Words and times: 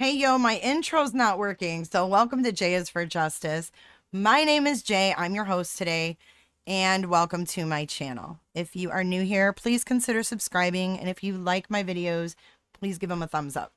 Hey, 0.00 0.12
yo, 0.12 0.38
my 0.38 0.58
intro's 0.58 1.12
not 1.12 1.38
working. 1.38 1.84
So, 1.84 2.06
welcome 2.06 2.44
to 2.44 2.52
Jay 2.52 2.74
is 2.74 2.88
for 2.88 3.04
Justice. 3.04 3.72
My 4.12 4.44
name 4.44 4.64
is 4.64 4.84
Jay. 4.84 5.12
I'm 5.18 5.34
your 5.34 5.46
host 5.46 5.76
today, 5.76 6.16
and 6.68 7.06
welcome 7.06 7.44
to 7.46 7.66
my 7.66 7.84
channel. 7.84 8.38
If 8.54 8.76
you 8.76 8.92
are 8.92 9.02
new 9.02 9.24
here, 9.24 9.52
please 9.52 9.82
consider 9.82 10.22
subscribing. 10.22 11.00
And 11.00 11.08
if 11.08 11.24
you 11.24 11.36
like 11.36 11.68
my 11.68 11.82
videos, 11.82 12.36
please 12.74 12.96
give 12.96 13.08
them 13.08 13.24
a 13.24 13.26
thumbs 13.26 13.56
up. 13.56 13.72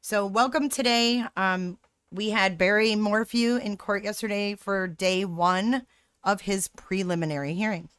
So, 0.00 0.24
welcome 0.24 0.70
today. 0.70 1.22
Um, 1.36 1.78
we 2.10 2.30
had 2.30 2.56
Barry 2.56 2.96
Morphew 2.96 3.56
in 3.56 3.76
court 3.76 4.04
yesterday 4.04 4.54
for 4.54 4.88
day 4.88 5.26
one 5.26 5.86
of 6.24 6.40
his 6.40 6.68
preliminary 6.68 7.52
hearing. 7.52 7.90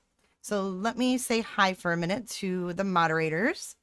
So, 0.42 0.64
let 0.64 0.98
me 0.98 1.20
say 1.20 1.42
hi 1.42 1.76
for 1.76 1.94
a 1.94 1.98
minute 1.98 2.28
to 2.30 2.73
the 2.73 2.84
moderators 2.84 3.76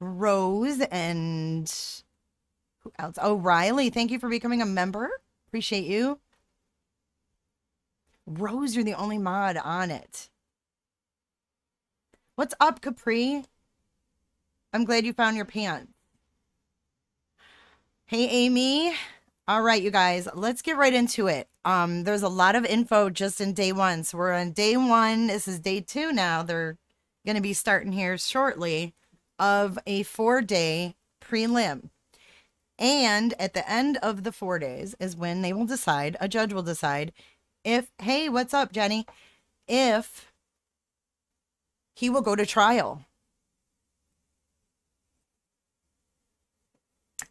Rose 0.00 0.80
and 0.80 1.70
who 2.84 2.92
else? 2.98 3.16
Oh, 3.20 3.34
Riley, 3.34 3.90
thank 3.90 4.10
you 4.10 4.18
for 4.18 4.28
becoming 4.28 4.62
a 4.62 4.66
member. 4.66 5.10
Appreciate 5.48 5.84
you. 5.84 6.18
Rose, 8.26 8.74
you're 8.74 8.84
the 8.84 8.94
only 8.94 9.18
mod 9.18 9.56
on 9.56 9.90
it. 9.90 10.28
What's 12.36 12.54
up, 12.60 12.80
Capri? 12.80 13.44
I'm 14.72 14.84
glad 14.84 15.04
you 15.04 15.12
found 15.12 15.36
your 15.36 15.44
pants. 15.44 15.92
Hey, 18.06 18.28
Amy. 18.28 18.94
All 19.48 19.62
right, 19.62 19.82
you 19.82 19.90
guys, 19.90 20.28
let's 20.34 20.62
get 20.62 20.76
right 20.76 20.94
into 20.94 21.26
it. 21.26 21.48
Um, 21.64 22.04
there's 22.04 22.22
a 22.22 22.28
lot 22.28 22.54
of 22.54 22.64
info 22.64 23.10
just 23.10 23.40
in 23.40 23.54
day 23.54 23.72
one. 23.72 24.04
So 24.04 24.18
we're 24.18 24.32
on 24.32 24.52
day 24.52 24.76
one. 24.76 25.26
This 25.26 25.48
is 25.48 25.58
day 25.58 25.80
two 25.80 26.12
now. 26.12 26.42
They're 26.42 26.78
going 27.26 27.36
to 27.36 27.42
be 27.42 27.52
starting 27.52 27.92
here 27.92 28.16
shortly 28.18 28.94
of 29.38 29.78
a 29.86 30.04
four 30.04 30.42
day 30.42 30.94
prelim. 31.20 31.90
And 32.82 33.32
at 33.38 33.54
the 33.54 33.70
end 33.70 33.96
of 34.02 34.24
the 34.24 34.32
four 34.32 34.58
days 34.58 34.96
is 34.98 35.14
when 35.14 35.40
they 35.40 35.52
will 35.52 35.66
decide, 35.66 36.16
a 36.20 36.28
judge 36.28 36.52
will 36.52 36.64
decide 36.64 37.12
if, 37.62 37.92
hey, 37.98 38.28
what's 38.28 38.52
up, 38.52 38.72
Jenny? 38.72 39.06
If 39.68 40.32
he 41.94 42.10
will 42.10 42.22
go 42.22 42.34
to 42.34 42.44
trial. 42.44 43.04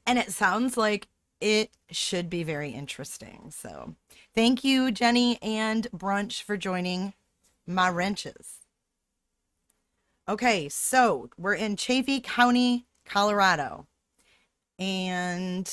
And 0.08 0.17
it 0.17 0.31
sounds 0.31 0.77
like 0.77 1.09
it 1.41 1.71
should 1.89 2.30
be 2.30 2.43
very 2.43 2.69
interesting. 2.69 3.52
So 3.53 3.95
thank 4.33 4.63
you, 4.63 4.89
Jenny 4.89 5.38
and 5.41 5.86
Brunch, 5.91 6.43
for 6.43 6.55
joining 6.55 7.13
my 7.67 7.89
wrenches. 7.89 8.59
Okay, 10.30 10.69
so 10.69 11.30
we're 11.38 11.55
in 11.55 11.75
Chaffee 11.75 12.21
County, 12.21 12.86
Colorado. 13.05 13.88
And 14.81 15.71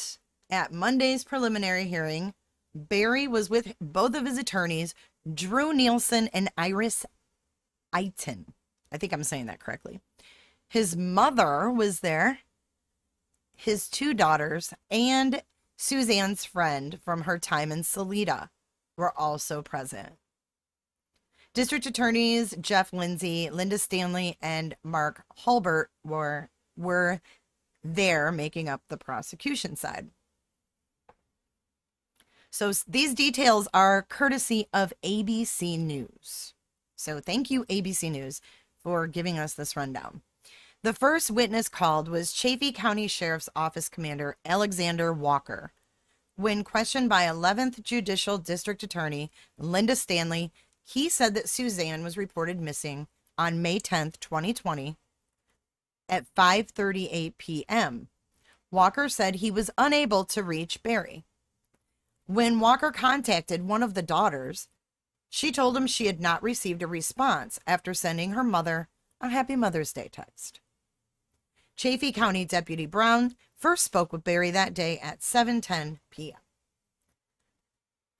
at 0.50 0.70
Monday's 0.70 1.24
preliminary 1.24 1.84
hearing, 1.84 2.34
Barry 2.74 3.26
was 3.26 3.48
with 3.48 3.74
both 3.80 4.14
of 4.14 4.26
his 4.26 4.36
attorneys, 4.36 4.94
Dru 5.32 5.72
Nielsen 5.72 6.28
and 6.34 6.50
Iris 6.58 7.06
Eytan. 7.94 8.44
I 8.92 8.98
think 8.98 9.14
I'm 9.14 9.24
saying 9.24 9.46
that 9.46 9.60
correctly. 9.60 10.00
His 10.68 10.94
mother 10.94 11.70
was 11.70 12.00
there, 12.00 12.40
his 13.56 13.88
two 13.88 14.12
daughters, 14.12 14.74
and 14.90 15.42
Suzanne's 15.78 16.44
friend 16.44 17.00
from 17.02 17.22
her 17.22 17.38
time 17.38 17.72
in 17.72 17.84
Salida 17.84 18.50
were 18.98 19.18
also 19.18 19.62
present. 19.62 20.16
District 21.54 21.86
attorneys 21.86 22.54
Jeff 22.60 22.92
Lindsay, 22.92 23.48
Linda 23.48 23.78
Stanley, 23.78 24.36
and 24.42 24.76
Mark 24.84 25.24
Hurlbert 25.47 25.88
were 26.04 26.50
were 26.76 27.20
there 27.84 28.31
making 28.33 28.69
up 28.69 28.83
the 28.89 28.97
prosecution 28.97 29.77
side. 29.77 30.09
So 32.50 32.72
these 32.87 33.15
details 33.15 33.69
are 33.75 34.06
courtesy 34.09 34.66
of 34.72 34.93
ABC 35.05 35.78
News. 35.78 36.55
So 36.97 37.21
thank 37.21 37.50
you, 37.50 37.65
ABC 37.66 38.11
News, 38.11 38.41
for 38.83 39.06
giving 39.06 39.39
us 39.39 39.55
this 39.55 39.77
rundown. 39.77 40.22
The 40.83 40.93
first 40.93 41.31
witness 41.31 41.69
called 41.69 42.09
was 42.09 42.33
Chaffee 42.33 42.72
County 42.72 43.06
Sheriff's 43.09 43.49
Office 43.55 43.89
Commander 43.89 44.37
Alexander 44.45 45.12
Walker. 45.12 45.72
When 46.37 46.62
questioned 46.62 47.09
by 47.09 47.25
11th 47.25 47.83
Judicial 47.83 48.39
District 48.39 48.83
Attorney 48.83 49.31
Linda 49.59 49.97
Stanley, 49.97 50.53
he 50.84 51.09
said 51.09 51.34
that 51.34 51.49
Suzanne 51.49 52.05
was 52.05 52.16
reported 52.16 52.60
missing 52.60 53.09
on 53.37 53.60
May 53.60 53.78
10th, 53.78 54.21
2020 54.21 54.97
at 56.08 56.26
5:38 56.34 57.38
p.m. 57.38 58.08
Walker 58.70 59.08
said 59.08 59.36
he 59.36 59.50
was 59.50 59.70
unable 59.78 60.24
to 60.26 60.42
reach 60.42 60.82
Barry. 60.82 61.24
When 62.26 62.60
Walker 62.60 62.92
contacted 62.92 63.66
one 63.66 63.82
of 63.82 63.94
the 63.94 64.02
daughters, 64.02 64.68
she 65.30 65.50
told 65.52 65.76
him 65.76 65.86
she 65.86 66.06
had 66.06 66.20
not 66.20 66.42
received 66.42 66.82
a 66.82 66.86
response 66.86 67.58
after 67.66 67.94
sending 67.94 68.32
her 68.32 68.44
mother 68.44 68.88
a 69.20 69.28
happy 69.28 69.56
Mother's 69.56 69.92
Day 69.92 70.08
text. 70.10 70.60
Chaffee 71.76 72.12
County 72.12 72.44
Deputy 72.44 72.86
Brown 72.86 73.36
first 73.54 73.84
spoke 73.84 74.12
with 74.12 74.24
Barry 74.24 74.50
that 74.50 74.74
day 74.74 74.98
at 74.98 75.20
7:10 75.20 76.00
p.m. 76.10 76.38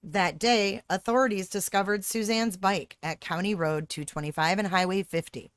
That 0.01 0.39
day, 0.39 0.81
authorities 0.89 1.49
discovered 1.49 2.05
Suzanne's 2.05 2.55
bike 2.55 2.97
at 3.03 3.19
County 3.19 3.53
Road 3.53 3.89
225 3.89 4.59
and 4.59 4.67
Highway 4.69 5.03
50. 5.03 5.51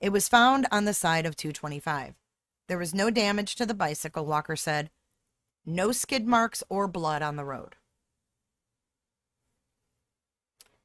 It 0.00 0.10
was 0.10 0.28
found 0.28 0.66
on 0.70 0.84
the 0.84 0.94
side 0.94 1.26
of 1.26 1.36
225. 1.36 2.14
There 2.68 2.78
was 2.78 2.94
no 2.94 3.10
damage 3.10 3.56
to 3.56 3.66
the 3.66 3.74
bicycle, 3.74 4.26
Walker 4.26 4.54
said. 4.54 4.90
No 5.66 5.90
skid 5.90 6.26
marks 6.26 6.62
or 6.68 6.86
blood 6.86 7.20
on 7.20 7.36
the 7.36 7.44
road. 7.44 7.76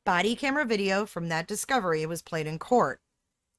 Body 0.06 0.36
camera 0.36 0.66
video 0.66 1.06
from 1.06 1.30
that 1.30 1.48
discovery 1.48 2.06
was 2.06 2.22
played 2.22 2.48
in 2.48 2.60
court, 2.60 3.02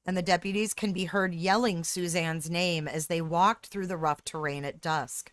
and 0.05 0.15
the 0.15 0.21
deputies 0.21 0.73
can 0.73 0.93
be 0.93 1.05
heard 1.05 1.33
yelling 1.33 1.83
Suzanne's 1.83 2.49
name 2.49 2.87
as 2.87 3.07
they 3.07 3.21
walked 3.21 3.67
through 3.67 3.87
the 3.87 3.97
rough 3.97 4.23
terrain 4.23 4.65
at 4.65 4.81
dusk. 4.81 5.31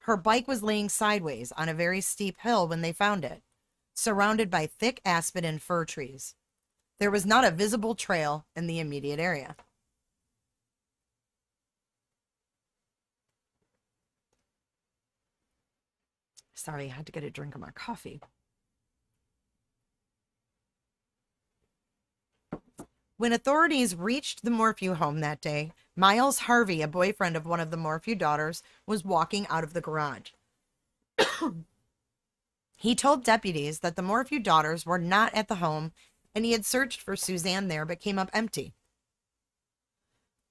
Her 0.00 0.16
bike 0.16 0.48
was 0.48 0.62
laying 0.62 0.88
sideways 0.88 1.52
on 1.52 1.68
a 1.68 1.74
very 1.74 2.00
steep 2.00 2.38
hill 2.40 2.66
when 2.66 2.80
they 2.80 2.92
found 2.92 3.24
it, 3.24 3.42
surrounded 3.94 4.50
by 4.50 4.66
thick 4.66 5.00
aspen 5.04 5.44
and 5.44 5.62
fir 5.62 5.84
trees. 5.84 6.34
There 7.00 7.10
was 7.10 7.24
not 7.24 7.44
a 7.44 7.50
visible 7.50 7.94
trail 7.94 8.46
in 8.56 8.66
the 8.66 8.80
immediate 8.80 9.20
area. 9.20 9.54
Sorry, 16.54 16.86
I 16.86 16.94
had 16.94 17.06
to 17.06 17.12
get 17.12 17.22
a 17.22 17.30
drink 17.30 17.54
of 17.54 17.60
my 17.60 17.70
coffee. 17.70 18.20
When 23.16 23.32
authorities 23.32 23.96
reached 23.96 24.44
the 24.44 24.50
Morphew 24.50 24.94
home 24.94 25.20
that 25.20 25.40
day, 25.40 25.72
Miles 25.96 26.40
Harvey, 26.40 26.82
a 26.82 26.88
boyfriend 26.88 27.36
of 27.36 27.46
one 27.46 27.58
of 27.58 27.70
the 27.70 27.76
Morphew 27.76 28.14
daughters, 28.14 28.62
was 28.86 29.04
walking 29.04 29.46
out 29.48 29.64
of 29.64 29.72
the 29.72 29.80
garage. 29.80 30.30
he 32.76 32.94
told 32.94 33.24
deputies 33.24 33.80
that 33.80 33.96
the 33.96 34.02
Morphew 34.02 34.38
daughters 34.38 34.84
were 34.84 34.98
not 34.98 35.34
at 35.34 35.48
the 35.48 35.56
home 35.56 35.92
and 36.38 36.44
he 36.44 36.52
had 36.52 36.64
searched 36.64 37.00
for 37.00 37.16
Suzanne 37.16 37.66
there 37.66 37.84
but 37.84 37.98
came 37.98 38.16
up 38.16 38.30
empty. 38.32 38.72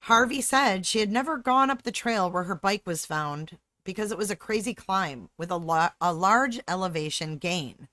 Harvey 0.02 0.42
said 0.42 0.84
she 0.84 0.98
had 0.98 1.10
never 1.10 1.38
gone 1.38 1.70
up 1.70 1.82
the 1.82 1.90
trail 1.90 2.30
where 2.30 2.42
her 2.42 2.54
bike 2.54 2.82
was 2.84 3.06
found 3.06 3.56
because 3.84 4.12
it 4.12 4.18
was 4.18 4.30
a 4.30 4.36
crazy 4.36 4.74
climb 4.74 5.30
with 5.38 5.50
a, 5.50 5.92
a 5.98 6.12
large 6.12 6.60
elevation 6.68 7.38
gain. 7.38 7.88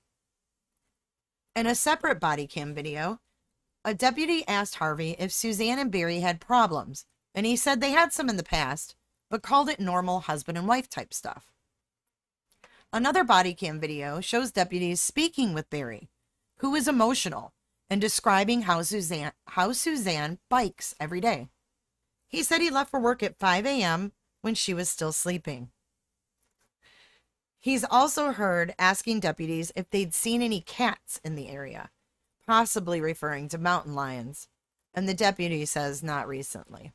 In 1.54 1.66
a 1.66 1.74
separate 1.74 2.20
body 2.20 2.46
cam 2.46 2.74
video, 2.74 3.18
a 3.82 3.94
deputy 3.94 4.46
asked 4.46 4.74
Harvey 4.74 5.16
if 5.18 5.32
Suzanne 5.32 5.78
and 5.78 5.90
Barry 5.90 6.20
had 6.20 6.38
problems, 6.38 7.06
and 7.34 7.46
he 7.46 7.56
said 7.56 7.80
they 7.80 7.92
had 7.92 8.12
some 8.12 8.28
in 8.28 8.36
the 8.36 8.42
past, 8.42 8.94
but 9.30 9.42
called 9.42 9.70
it 9.70 9.80
normal 9.80 10.20
husband 10.20 10.58
and 10.58 10.68
wife 10.68 10.90
type 10.90 11.14
stuff. 11.14 11.50
Another 12.92 13.24
body 13.24 13.54
cam 13.54 13.80
video 13.80 14.20
shows 14.20 14.52
deputies 14.52 15.00
speaking 15.00 15.54
with 15.54 15.70
Barry, 15.70 16.10
who 16.58 16.74
is 16.74 16.86
emotional 16.86 17.54
and 17.88 18.00
describing 18.00 18.62
how 18.62 18.82
Suzanne 18.82 19.32
how 19.48 19.72
Suzanne 19.72 20.38
bikes 20.48 20.94
every 20.98 21.20
day. 21.20 21.48
He 22.28 22.42
said 22.42 22.60
he 22.60 22.70
left 22.70 22.90
for 22.90 23.00
work 23.00 23.22
at 23.22 23.38
5 23.38 23.66
a.m. 23.66 24.12
when 24.42 24.54
she 24.54 24.74
was 24.74 24.88
still 24.88 25.12
sleeping. 25.12 25.70
He's 27.58 27.84
also 27.84 28.32
heard 28.32 28.74
asking 28.78 29.20
deputies 29.20 29.72
if 29.74 29.90
they'd 29.90 30.14
seen 30.14 30.42
any 30.42 30.60
cats 30.60 31.20
in 31.24 31.34
the 31.34 31.48
area, 31.48 31.90
possibly 32.46 33.00
referring 33.00 33.48
to 33.48 33.58
mountain 33.58 33.94
lions, 33.94 34.48
and 34.94 35.08
the 35.08 35.14
deputy 35.14 35.64
says 35.64 36.02
not 36.02 36.28
recently. 36.28 36.92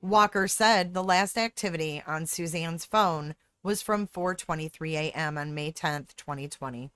Walker 0.00 0.46
said 0.46 0.94
the 0.94 1.02
last 1.02 1.36
activity 1.36 2.02
on 2.06 2.26
Suzanne's 2.26 2.84
phone 2.84 3.34
was 3.62 3.82
from 3.82 4.06
4:23 4.06 4.94
a.m. 4.94 5.36
on 5.36 5.54
May 5.54 5.72
10th, 5.72 6.14
2020. 6.16 6.90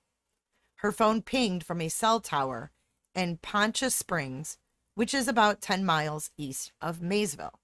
Her 0.83 0.91
phone 0.91 1.21
pinged 1.21 1.65
from 1.65 1.79
a 1.79 1.87
cell 1.87 2.19
tower 2.19 2.69
in 3.15 3.37
Poncha 3.37 3.89
Springs, 3.89 4.57
which 4.95 5.13
is 5.13 5.29
about 5.29 5.61
10 5.61 5.85
miles 5.85 6.29
east 6.37 6.73
of 6.81 7.01
Maysville. 7.01 7.61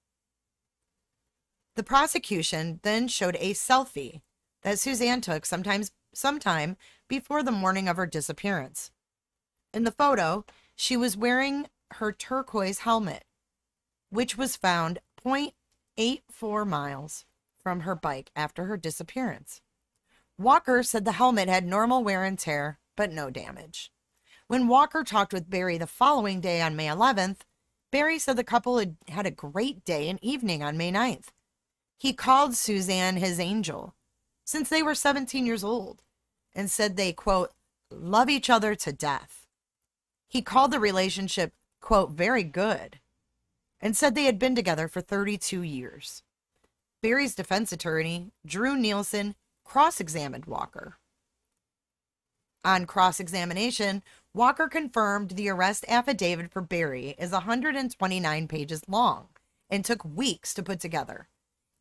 The 1.75 1.83
prosecution 1.83 2.79
then 2.81 3.09
showed 3.09 3.35
a 3.39 3.53
selfie 3.53 4.21
that 4.61 4.79
Suzanne 4.79 5.19
took 5.19 5.45
sometimes 5.45 5.91
sometime 6.13 6.77
before 7.09 7.43
the 7.43 7.51
morning 7.51 7.89
of 7.89 7.97
her 7.97 8.05
disappearance. 8.05 8.89
In 9.73 9.83
the 9.83 9.91
photo, 9.91 10.45
she 10.75 10.95
was 10.95 11.17
wearing 11.17 11.67
her 11.95 12.13
turquoise 12.13 12.79
helmet, 12.79 13.25
which 14.09 14.37
was 14.37 14.55
found 14.55 14.99
0.84 15.25 16.65
miles 16.65 17.25
from 17.61 17.81
her 17.81 17.95
bike 17.95 18.31
after 18.33 18.65
her 18.65 18.77
disappearance. 18.77 19.59
Walker 20.37 20.83
said 20.83 21.03
the 21.03 21.11
helmet 21.11 21.49
had 21.49 21.65
normal 21.65 22.01
wear 22.01 22.23
and 22.23 22.39
tear, 22.39 22.79
but 22.99 23.13
no 23.13 23.29
damage. 23.29 23.93
When 24.47 24.67
Walker 24.67 25.05
talked 25.05 25.31
with 25.31 25.49
Barry 25.49 25.77
the 25.77 25.87
following 25.87 26.41
day 26.41 26.59
on 26.59 26.75
May 26.75 26.87
11th, 26.87 27.37
Barry 27.93 28.19
said 28.19 28.35
the 28.35 28.43
couple 28.43 28.77
had 28.77 28.97
had 29.07 29.25
a 29.25 29.31
great 29.31 29.85
day 29.85 30.09
and 30.09 30.21
evening 30.21 30.61
on 30.61 30.75
May 30.75 30.91
9th. 30.91 31.27
He 31.97 32.11
called 32.11 32.55
Suzanne 32.55 33.15
his 33.15 33.39
angel 33.39 33.95
since 34.43 34.67
they 34.67 34.83
were 34.83 34.95
17 34.95 35.45
years 35.45 35.63
old 35.63 36.03
and 36.53 36.69
said 36.69 36.97
they, 36.97 37.13
quote, 37.13 37.51
love 37.89 38.29
each 38.29 38.49
other 38.49 38.75
to 38.75 38.91
death. 38.91 39.47
He 40.27 40.41
called 40.41 40.71
the 40.71 40.79
relationship, 40.81 41.53
quote, 41.79 42.11
very 42.11 42.43
good 42.43 42.99
and 43.79 43.95
said 43.95 44.13
they 44.13 44.25
had 44.25 44.37
been 44.37 44.55
together 44.55 44.89
for 44.89 44.99
32 44.99 45.61
years. 45.61 46.21
Barry's 47.01 47.33
defense 47.33 47.71
attorney, 47.71 48.33
Dru 48.45 48.75
Nielsen, 48.75 49.35
cross 49.63 50.01
examined 50.01 50.47
Walker. 50.47 50.98
On 52.69 52.85
cross 52.85 53.19
examination, 53.19 54.03
Walker 54.31 54.67
confirmed 54.67 55.31
the 55.31 55.49
arrest 55.49 55.85
affidavit 55.87 56.51
for 56.51 56.61
Barry 56.61 57.15
is 57.17 57.31
129 57.31 58.47
pages 58.47 58.83
long 58.87 59.29
and 59.71 59.83
took 59.83 60.05
weeks 60.05 60.53
to 60.53 60.61
put 60.61 60.79
together. 60.79 61.29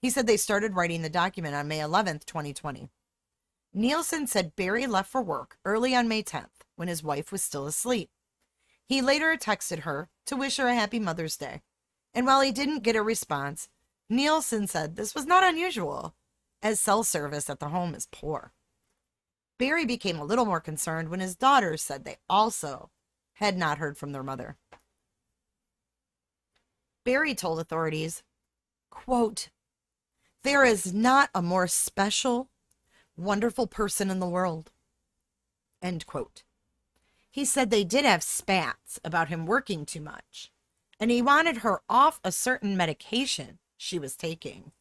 He 0.01 0.09
said 0.09 0.27
they 0.27 0.39
started 0.39 0.75
writing 0.75 1.03
the 1.03 1.11
document 1.11 1.55
on 1.55 1.69
May 1.69 1.81
11, 1.81 2.21
2020. 2.21 2.89
Nielsen 3.75 4.27
said 4.27 4.57
Barry 4.57 4.87
left 4.87 5.13
for 5.13 5.21
work 5.21 5.59
early 5.63 5.95
on 5.95 6.09
May 6.09 6.23
10th 6.23 6.65
when 6.77 6.89
his 6.89 7.03
wife 7.03 7.31
was 7.31 7.43
still 7.43 7.67
asleep. 7.67 8.09
He 8.87 9.03
later 9.03 9.37
texted 9.37 9.81
her 9.81 10.09
to 10.25 10.37
wish 10.37 10.57
her 10.57 10.69
a 10.69 10.75
happy 10.75 10.99
Mother's 10.99 11.37
Day. 11.37 11.61
And 12.15 12.25
while 12.25 12.41
he 12.41 12.51
didn't 12.51 12.83
get 12.83 12.97
a 12.97 13.03
response, 13.03 13.69
Nielsen 14.09 14.67
said 14.67 14.97
this 14.97 15.15
was 15.15 15.27
not 15.27 15.45
unusual 15.45 16.15
as 16.63 16.81
cell 16.81 17.05
service 17.05 17.51
at 17.51 17.61
the 17.61 17.69
home 17.69 17.95
is 17.95 18.09
poor. 18.11 18.55
Barry 19.59 19.85
became 19.85 20.19
a 20.19 20.25
little 20.25 20.45
more 20.45 20.61
concerned 20.61 21.09
when 21.09 21.21
his 21.21 21.35
daughters 21.35 21.83
said 21.83 22.05
they 22.05 22.19
also 22.31 22.91
had 23.35 23.57
not 23.57 23.79
heard 23.79 23.99
from 23.99 24.13
their 24.13 24.23
mother. 24.23 24.57
Barry 27.05 27.35
told 27.35 27.59
authorities, 27.59 28.23
quote, 28.91 29.49
There 30.43 30.65
is 30.65 30.95
not 30.95 31.31
a 31.35 31.43
more 31.43 31.67
special, 31.67 32.49
wonderful 33.17 33.67
person 33.67 34.11
in 34.11 34.21
the 34.21 34.29
world. 34.29 34.71
End 35.83 36.07
quote. 36.07 36.45
He 37.31 37.45
said 37.45 37.71
they 37.71 37.85
did 37.85 38.05
have 38.05 38.23
spats 38.23 38.99
about 39.05 39.29
him 39.29 39.47
working 39.47 39.85
too 39.85 40.01
much, 40.01 40.53
and 41.01 41.11
he 41.11 41.23
wanted 41.23 41.59
her 41.59 41.81
off 41.89 42.21
a 42.23 42.33
certain 42.33 42.77
medication 42.77 43.59
she 43.77 43.99
was 43.99 44.17
taking. 44.17 44.73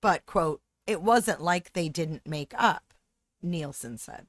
But, 0.00 0.26
quote, 0.26 0.60
it 0.86 1.02
wasn't 1.02 1.40
like 1.40 1.72
they 1.72 1.88
didn't 1.88 2.26
make 2.26 2.52
up, 2.56 2.94
Nielsen 3.42 3.98
said. 3.98 4.26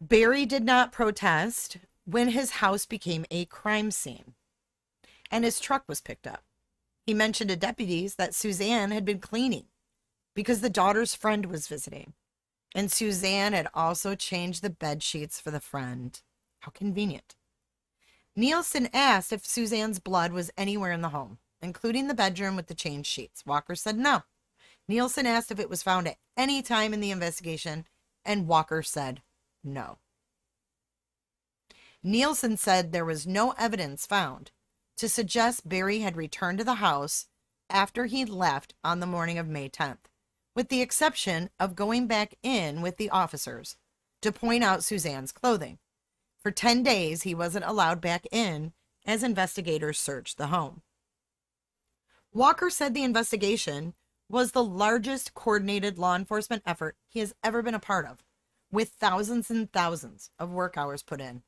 Barry 0.00 0.46
did 0.46 0.64
not 0.64 0.92
protest 0.92 1.78
when 2.04 2.30
his 2.30 2.52
house 2.52 2.86
became 2.86 3.26
a 3.30 3.44
crime 3.44 3.90
scene 3.90 4.34
and 5.30 5.44
his 5.44 5.60
truck 5.60 5.84
was 5.86 6.00
picked 6.00 6.26
up. 6.26 6.42
He 7.06 7.14
mentioned 7.14 7.50
to 7.50 7.56
deputies 7.56 8.16
that 8.16 8.34
Suzanne 8.34 8.90
had 8.90 9.04
been 9.04 9.20
cleaning 9.20 9.66
because 10.34 10.60
the 10.60 10.70
daughter's 10.70 11.14
friend 11.14 11.46
was 11.46 11.68
visiting. 11.68 12.14
And 12.74 12.90
Suzanne 12.90 13.52
had 13.52 13.68
also 13.74 14.14
changed 14.14 14.62
the 14.62 14.70
bed 14.70 15.02
sheets 15.02 15.40
for 15.40 15.50
the 15.50 15.60
friend. 15.60 16.20
How 16.60 16.70
convenient. 16.70 17.34
Nielsen 18.36 18.88
asked 18.92 19.32
if 19.32 19.44
Suzanne's 19.44 19.98
blood 19.98 20.32
was 20.32 20.52
anywhere 20.56 20.92
in 20.92 21.00
the 21.00 21.08
home 21.08 21.38
including 21.62 22.08
the 22.08 22.14
bedroom 22.14 22.56
with 22.56 22.66
the 22.66 22.74
changed 22.74 23.10
sheets. 23.10 23.44
Walker 23.46 23.74
said 23.74 23.96
no. 23.96 24.22
Nielsen 24.88 25.26
asked 25.26 25.50
if 25.50 25.60
it 25.60 25.70
was 25.70 25.82
found 25.82 26.08
at 26.08 26.16
any 26.36 26.62
time 26.62 26.92
in 26.92 27.00
the 27.00 27.10
investigation, 27.10 27.86
and 28.24 28.48
Walker 28.48 28.82
said 28.82 29.22
no. 29.62 29.98
Nielsen 32.02 32.56
said 32.56 32.92
there 32.92 33.04
was 33.04 33.26
no 33.26 33.52
evidence 33.58 34.06
found 34.06 34.50
to 34.96 35.08
suggest 35.08 35.68
Barry 35.68 36.00
had 36.00 36.16
returned 36.16 36.58
to 36.58 36.64
the 36.64 36.74
house 36.74 37.26
after 37.68 38.06
he 38.06 38.24
left 38.24 38.74
on 38.82 39.00
the 39.00 39.06
morning 39.06 39.38
of 39.38 39.48
May 39.48 39.68
10th, 39.68 40.08
with 40.56 40.68
the 40.68 40.82
exception 40.82 41.50
of 41.58 41.76
going 41.76 42.06
back 42.06 42.34
in 42.42 42.82
with 42.82 42.96
the 42.96 43.10
officers 43.10 43.76
to 44.22 44.32
point 44.32 44.64
out 44.64 44.84
Suzanne's 44.84 45.32
clothing. 45.32 45.78
For 46.42 46.50
10 46.50 46.82
days, 46.82 47.22
he 47.22 47.34
wasn't 47.34 47.64
allowed 47.66 48.00
back 48.00 48.26
in 48.32 48.72
as 49.06 49.22
investigators 49.22 49.98
searched 49.98 50.38
the 50.38 50.48
home. 50.48 50.82
Walker 52.32 52.70
said 52.70 52.94
the 52.94 53.02
investigation 53.02 53.94
was 54.28 54.52
the 54.52 54.62
largest 54.62 55.34
coordinated 55.34 55.98
law 55.98 56.14
enforcement 56.14 56.62
effort 56.64 56.96
he 57.08 57.18
has 57.18 57.34
ever 57.42 57.60
been 57.60 57.74
a 57.74 57.80
part 57.80 58.06
of, 58.06 58.22
with 58.70 58.90
thousands 58.90 59.50
and 59.50 59.72
thousands 59.72 60.30
of 60.38 60.52
work 60.52 60.76
hours 60.76 61.02
put 61.02 61.20
in, 61.20 61.42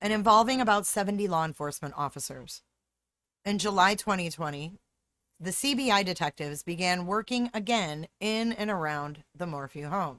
and 0.00 0.12
involving 0.12 0.60
about 0.60 0.86
70 0.86 1.28
law 1.28 1.44
enforcement 1.44 1.94
officers. 1.96 2.62
In 3.44 3.58
July 3.58 3.94
2020, 3.94 4.80
the 5.38 5.50
CBI 5.50 6.04
detectives 6.04 6.64
began 6.64 7.06
working 7.06 7.48
again 7.54 8.08
in 8.18 8.52
and 8.52 8.72
around 8.72 9.22
the 9.32 9.46
Morphew 9.46 9.88
home. 9.88 10.18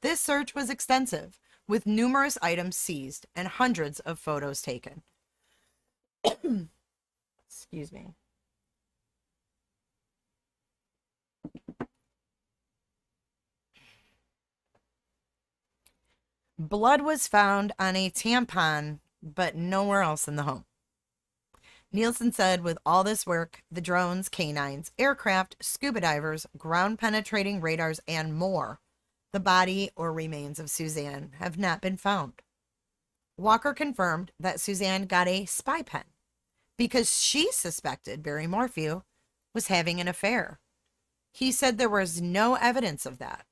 This 0.00 0.22
search 0.22 0.54
was 0.54 0.70
extensive, 0.70 1.38
with 1.68 1.84
numerous 1.84 2.38
items 2.40 2.78
seized 2.78 3.26
and 3.36 3.46
hundreds 3.46 4.00
of 4.00 4.18
photos 4.18 4.62
taken. 4.62 5.02
Excuse 7.46 7.92
me. 7.92 8.14
Blood 16.58 17.02
was 17.02 17.28
found 17.28 17.72
on 17.78 17.94
a 17.94 18.10
tampon, 18.10 18.98
but 19.22 19.54
nowhere 19.54 20.02
else 20.02 20.26
in 20.26 20.34
the 20.34 20.42
home. 20.42 20.64
Nielsen 21.92 22.32
said 22.32 22.62
with 22.62 22.78
all 22.84 23.04
this 23.04 23.24
work, 23.24 23.62
the 23.70 23.80
drones, 23.80 24.28
canines, 24.28 24.90
aircraft, 24.98 25.56
scuba 25.60 26.00
divers, 26.00 26.46
ground 26.56 26.98
penetrating 26.98 27.60
radars, 27.60 28.00
and 28.08 28.34
more, 28.34 28.80
the 29.32 29.40
body 29.40 29.90
or 29.94 30.12
remains 30.12 30.58
of 30.58 30.68
Suzanne 30.68 31.30
have 31.38 31.58
not 31.58 31.80
been 31.80 31.96
found. 31.96 32.42
Walker 33.36 33.72
confirmed 33.72 34.32
that 34.40 34.60
Suzanne 34.60 35.06
got 35.06 35.28
a 35.28 35.46
spy 35.46 35.82
pen 35.82 36.04
because 36.76 37.20
she 37.22 37.52
suspected 37.52 38.22
Barry 38.22 38.48
Morphew 38.48 39.02
was 39.54 39.68
having 39.68 40.00
an 40.00 40.08
affair. 40.08 40.58
He 41.32 41.52
said 41.52 41.78
there 41.78 41.88
was 41.88 42.20
no 42.20 42.56
evidence 42.56 43.06
of 43.06 43.18
that. 43.18 43.46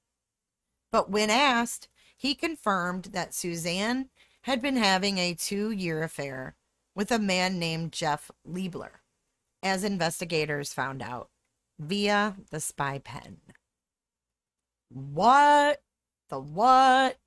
But 0.90 1.08
when 1.08 1.30
asked, 1.30 1.88
he 2.16 2.34
confirmed 2.34 3.06
that 3.12 3.34
Suzanne 3.34 4.08
had 4.42 4.62
been 4.62 4.76
having 4.76 5.18
a 5.18 5.34
two 5.34 5.70
year 5.70 6.02
affair 6.02 6.56
with 6.94 7.10
a 7.10 7.18
man 7.18 7.58
named 7.58 7.92
Jeff 7.92 8.30
Libler, 8.48 9.00
as 9.62 9.84
investigators 9.84 10.72
found 10.72 11.02
out 11.02 11.30
via 11.78 12.36
the 12.50 12.60
spy 12.60 12.98
pen. 12.98 13.38
What? 14.88 15.82
The 16.30 16.40
what? 16.40 17.18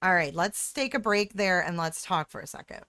All 0.00 0.14
right, 0.14 0.34
let's 0.34 0.72
take 0.72 0.94
a 0.94 1.00
break 1.00 1.34
there 1.34 1.60
and 1.60 1.76
let's 1.76 2.02
talk 2.02 2.30
for 2.30 2.40
a 2.40 2.46
second. 2.46 2.84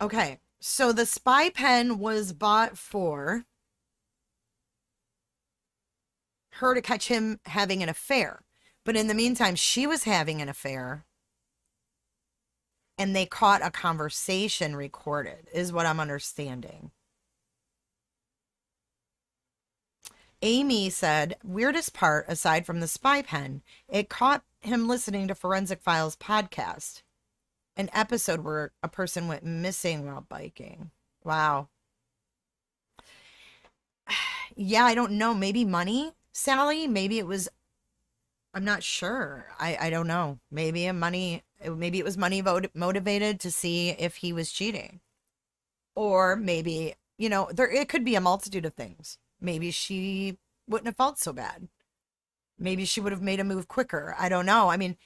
Okay, 0.00 0.40
so 0.60 0.92
the 0.92 1.06
spy 1.06 1.48
pen 1.48 1.98
was 1.98 2.32
bought 2.32 2.76
for 2.76 3.46
her 6.56 6.74
to 6.74 6.82
catch 6.82 7.08
him 7.08 7.40
having 7.46 7.82
an 7.82 7.88
affair. 7.88 8.42
But 8.84 8.96
in 8.96 9.06
the 9.06 9.14
meantime, 9.14 9.54
she 9.54 9.86
was 9.86 10.04
having 10.04 10.42
an 10.42 10.48
affair 10.48 11.04
and 12.98 13.16
they 13.16 13.26
caught 13.26 13.64
a 13.64 13.70
conversation 13.70 14.76
recorded, 14.76 15.48
is 15.52 15.72
what 15.72 15.86
I'm 15.86 15.98
understanding. 16.00 16.90
Amy 20.42 20.90
said, 20.90 21.36
weirdest 21.44 21.94
part, 21.94 22.26
aside 22.28 22.66
from 22.66 22.80
the 22.80 22.88
spy 22.88 23.22
pen, 23.22 23.62
it 23.88 24.08
caught 24.08 24.44
him 24.60 24.88
listening 24.88 25.28
to 25.28 25.34
Forensic 25.34 25.80
Files 25.80 26.16
podcast, 26.16 27.02
an 27.76 27.88
episode 27.92 28.40
where 28.40 28.72
a 28.82 28.88
person 28.88 29.28
went 29.28 29.44
missing 29.44 30.06
while 30.06 30.26
biking. 30.28 30.90
Wow. 31.24 31.68
Yeah, 34.54 34.84
I 34.84 34.94
don't 34.94 35.12
know. 35.12 35.32
Maybe 35.32 35.64
money. 35.64 36.12
Sally. 36.32 36.86
Maybe 36.86 37.18
it 37.18 37.26
was, 37.26 37.48
I'm 38.54 38.64
not 38.64 38.82
sure. 38.82 39.46
I, 39.58 39.76
I 39.80 39.90
don't 39.90 40.06
know. 40.06 40.38
Maybe 40.50 40.86
a 40.86 40.92
money 40.92 41.42
Maybe 41.70 41.98
it 41.98 42.04
was 42.04 42.18
money 42.18 42.42
motivated 42.74 43.40
to 43.40 43.50
see 43.50 43.90
if 43.90 44.16
he 44.16 44.32
was 44.32 44.52
cheating. 44.52 45.00
Or 45.94 46.36
maybe, 46.36 46.94
you 47.18 47.28
know, 47.28 47.48
there 47.52 47.70
it 47.70 47.88
could 47.88 48.04
be 48.04 48.14
a 48.14 48.20
multitude 48.20 48.64
of 48.64 48.74
things. 48.74 49.18
Maybe 49.40 49.70
she 49.70 50.38
wouldn't 50.68 50.86
have 50.86 50.96
felt 50.96 51.18
so 51.18 51.32
bad. 51.32 51.68
Maybe 52.58 52.84
she 52.84 53.00
would 53.00 53.12
have 53.12 53.22
made 53.22 53.40
a 53.40 53.44
move 53.44 53.68
quicker. 53.68 54.14
I 54.18 54.28
don't 54.28 54.46
know. 54.46 54.70
I 54.70 54.76
mean, 54.76 54.96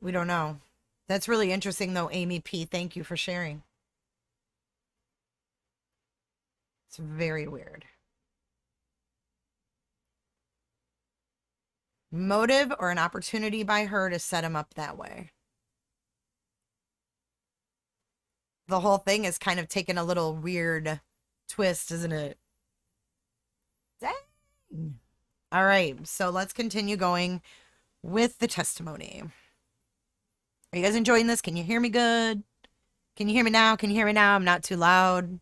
we 0.00 0.12
don't 0.12 0.26
know. 0.26 0.58
That's 1.08 1.28
really 1.28 1.52
interesting 1.52 1.94
though, 1.94 2.10
Amy 2.10 2.40
P. 2.40 2.64
Thank 2.64 2.96
you 2.96 3.04
for 3.04 3.16
sharing. 3.16 3.62
It's 6.88 6.98
very 6.98 7.48
weird. 7.48 7.84
Motive 12.14 12.72
or 12.78 12.92
an 12.92 12.98
opportunity 12.98 13.64
by 13.64 13.86
her 13.86 14.08
to 14.08 14.20
set 14.20 14.44
him 14.44 14.54
up 14.54 14.74
that 14.74 14.96
way. 14.96 15.32
The 18.68 18.78
whole 18.78 18.98
thing 18.98 19.24
is 19.24 19.36
kind 19.36 19.58
of 19.58 19.68
taken 19.68 19.98
a 19.98 20.04
little 20.04 20.32
weird 20.32 21.00
twist, 21.48 21.90
isn't 21.90 22.12
it? 22.12 22.38
Dang. 24.00 24.94
All 25.50 25.64
right, 25.64 26.06
so 26.06 26.30
let's 26.30 26.52
continue 26.52 26.96
going 26.96 27.42
with 28.00 28.38
the 28.38 28.46
testimony. 28.46 29.24
Are 30.72 30.78
you 30.78 30.84
guys 30.84 30.94
enjoying 30.94 31.26
this? 31.26 31.42
Can 31.42 31.56
you 31.56 31.64
hear 31.64 31.80
me 31.80 31.88
good? 31.88 32.44
Can 33.16 33.26
you 33.26 33.34
hear 33.34 33.44
me 33.44 33.50
now? 33.50 33.74
Can 33.74 33.90
you 33.90 33.96
hear 33.96 34.06
me 34.06 34.12
now? 34.12 34.36
I'm 34.36 34.44
not 34.44 34.62
too 34.62 34.76
loud. 34.76 35.40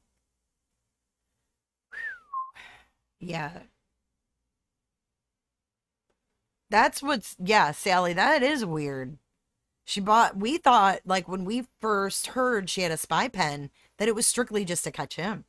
Yeah. 3.21 3.61
That's 6.73 7.03
what's, 7.03 7.37
yeah, 7.39 7.71
Sally, 7.73 8.15
that 8.15 8.43
is 8.43 8.65
weird. 8.65 9.19
She 9.85 10.01
bought, 10.01 10.39
we 10.39 10.57
thought, 10.57 11.01
like, 11.05 11.29
when 11.29 11.45
we 11.45 11.67
first 11.83 12.29
heard 12.29 12.71
she 12.71 12.81
had 12.81 12.91
a 12.91 12.97
spy 12.97 13.29
pen, 13.29 13.69
that 13.99 14.09
it 14.09 14.15
was 14.15 14.27
strictly 14.27 14.65
just 14.65 14.83
to 14.85 14.91
catch 14.91 15.17
him. 15.17 15.45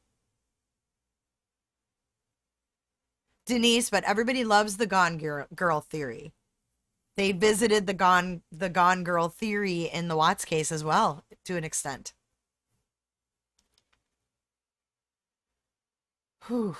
Denise, 3.45 3.89
but 3.89 4.03
everybody 4.03 4.43
loves 4.43 4.75
the 4.75 4.85
Gone 4.85 5.17
Girl, 5.17 5.47
girl 5.55 5.79
theory. 5.79 6.33
They 7.15 7.31
visited 7.31 7.87
the 7.87 7.93
Gone 7.93 8.41
the 8.51 8.69
Gone 8.69 9.05
Girl 9.05 9.29
theory 9.29 9.83
in 9.83 10.09
the 10.09 10.17
Watts 10.17 10.43
case 10.43 10.73
as 10.73 10.83
well, 10.83 11.23
to 11.45 11.55
an 11.55 11.63
extent. 11.63 12.11
Whew. 16.47 16.75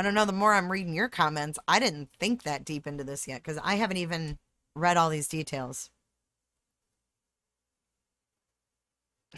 I 0.00 0.02
don't 0.02 0.14
know. 0.14 0.24
The 0.24 0.32
more 0.32 0.54
I'm 0.54 0.72
reading 0.72 0.94
your 0.94 1.10
comments, 1.10 1.58
I 1.68 1.78
didn't 1.78 2.08
think 2.18 2.44
that 2.44 2.64
deep 2.64 2.86
into 2.86 3.04
this 3.04 3.28
yet 3.28 3.42
because 3.42 3.58
I 3.62 3.74
haven't 3.74 3.98
even 3.98 4.38
read 4.74 4.96
all 4.96 5.10
these 5.10 5.28
details. 5.28 5.90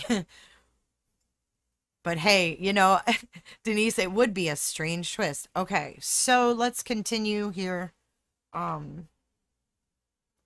But 2.05 2.19
hey, 2.19 2.57
you 2.61 2.73
know, 2.73 3.01
Denise, 3.65 3.99
it 3.99 4.13
would 4.13 4.33
be 4.35 4.49
a 4.49 4.55
strange 4.57 5.13
twist. 5.13 5.49
Okay, 5.57 5.99
so 6.01 6.53
let's 6.53 6.83
continue 6.83 7.51
here. 7.51 7.93
Um, 8.53 9.09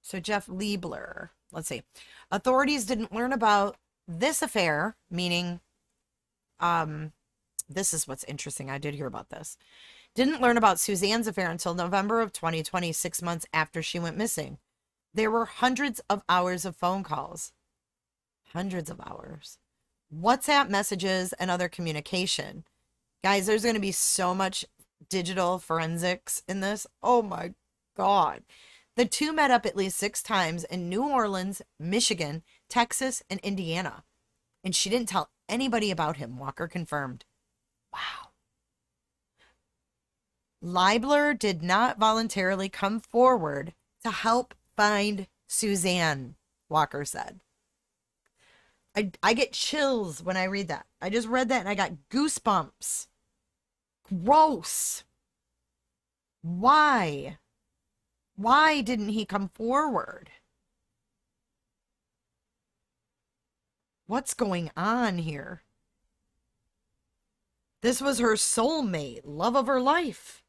so 0.02 0.18
Jeff 0.18 0.46
Libler, 0.46 1.30
let's 1.52 1.68
see. 1.68 1.82
Authorities 2.30 2.86
didn't 2.86 3.12
learn 3.12 3.32
about 3.32 3.76
this 4.08 4.40
affair, 4.40 4.96
meaning, 5.10 5.60
um, 6.60 7.12
this 7.68 7.92
is 7.92 8.06
what's 8.08 8.24
interesting. 8.24 8.70
I 8.70 8.78
did 8.78 8.94
hear 8.94 9.06
about 9.06 9.30
this. 9.30 9.56
Didn't 10.16 10.40
learn 10.40 10.56
about 10.56 10.80
Suzanne's 10.80 11.26
affair 11.26 11.50
until 11.50 11.74
November 11.74 12.22
of 12.22 12.32
2020, 12.32 12.90
six 12.92 13.20
months 13.20 13.44
after 13.52 13.82
she 13.82 13.98
went 13.98 14.16
missing. 14.16 14.56
There 15.12 15.30
were 15.30 15.44
hundreds 15.44 16.00
of 16.08 16.22
hours 16.26 16.64
of 16.64 16.74
phone 16.74 17.02
calls. 17.02 17.52
Hundreds 18.54 18.88
of 18.88 18.98
hours 18.98 19.58
WhatsApp 20.10 20.70
messages 20.70 21.34
and 21.34 21.50
other 21.50 21.68
communication. 21.68 22.64
Guys, 23.22 23.44
there's 23.44 23.64
going 23.64 23.74
to 23.74 23.80
be 23.80 23.92
so 23.92 24.34
much 24.34 24.64
digital 25.10 25.58
forensics 25.58 26.42
in 26.48 26.60
this. 26.60 26.86
Oh 27.02 27.20
my 27.20 27.52
God. 27.94 28.42
The 28.96 29.04
two 29.04 29.34
met 29.34 29.50
up 29.50 29.66
at 29.66 29.76
least 29.76 29.98
six 29.98 30.22
times 30.22 30.64
in 30.64 30.88
New 30.88 31.06
Orleans, 31.06 31.60
Michigan, 31.78 32.42
Texas, 32.70 33.22
and 33.28 33.38
Indiana. 33.40 34.04
And 34.64 34.74
she 34.74 34.88
didn't 34.88 35.10
tell 35.10 35.28
anybody 35.46 35.90
about 35.90 36.16
him, 36.16 36.38
Walker 36.38 36.68
confirmed. 36.68 37.26
Wow. 37.92 38.25
Libler 40.62 41.38
did 41.38 41.62
not 41.62 41.98
voluntarily 41.98 42.68
come 42.68 43.00
forward 43.00 43.74
to 44.02 44.10
help 44.10 44.54
find 44.76 45.26
Suzanne, 45.46 46.36
Walker 46.68 47.04
said. 47.04 47.40
I, 48.96 49.12
I 49.22 49.34
get 49.34 49.52
chills 49.52 50.22
when 50.22 50.36
I 50.36 50.44
read 50.44 50.68
that. 50.68 50.86
I 51.00 51.10
just 51.10 51.28
read 51.28 51.50
that 51.50 51.60
and 51.60 51.68
I 51.68 51.74
got 51.74 51.92
goosebumps. 52.10 53.08
Gross. 54.04 55.04
Why? 56.42 57.38
Why 58.36 58.80
didn't 58.80 59.10
he 59.10 59.24
come 59.24 59.48
forward? 59.48 60.30
What's 64.06 64.34
going 64.34 64.70
on 64.76 65.18
here? 65.18 65.62
This 67.82 68.00
was 68.00 68.18
her 68.18 68.34
soulmate, 68.34 69.22
love 69.24 69.56
of 69.56 69.66
her 69.66 69.80
life. 69.80 70.42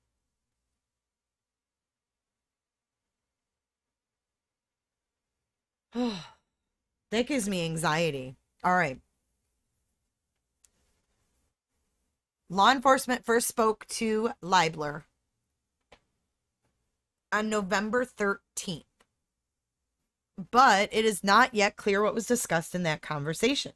That 7.10 7.28
gives 7.28 7.48
me 7.48 7.64
anxiety. 7.64 8.36
All 8.64 8.76
right. 8.76 9.00
Law 12.50 12.72
enforcement 12.72 13.26
first 13.26 13.48
spoke 13.48 13.86
to 13.88 14.32
Libler 14.42 15.04
on 17.32 17.50
November 17.50 18.06
13th, 18.06 18.84
but 20.52 20.90
it 20.92 21.06
is 21.06 21.24
not 21.24 21.54
yet 21.54 21.76
clear 21.76 22.02
what 22.02 22.16
was 22.16 22.26
discussed 22.26 22.74
in 22.74 22.84
that 22.84 23.02
conversation. 23.02 23.74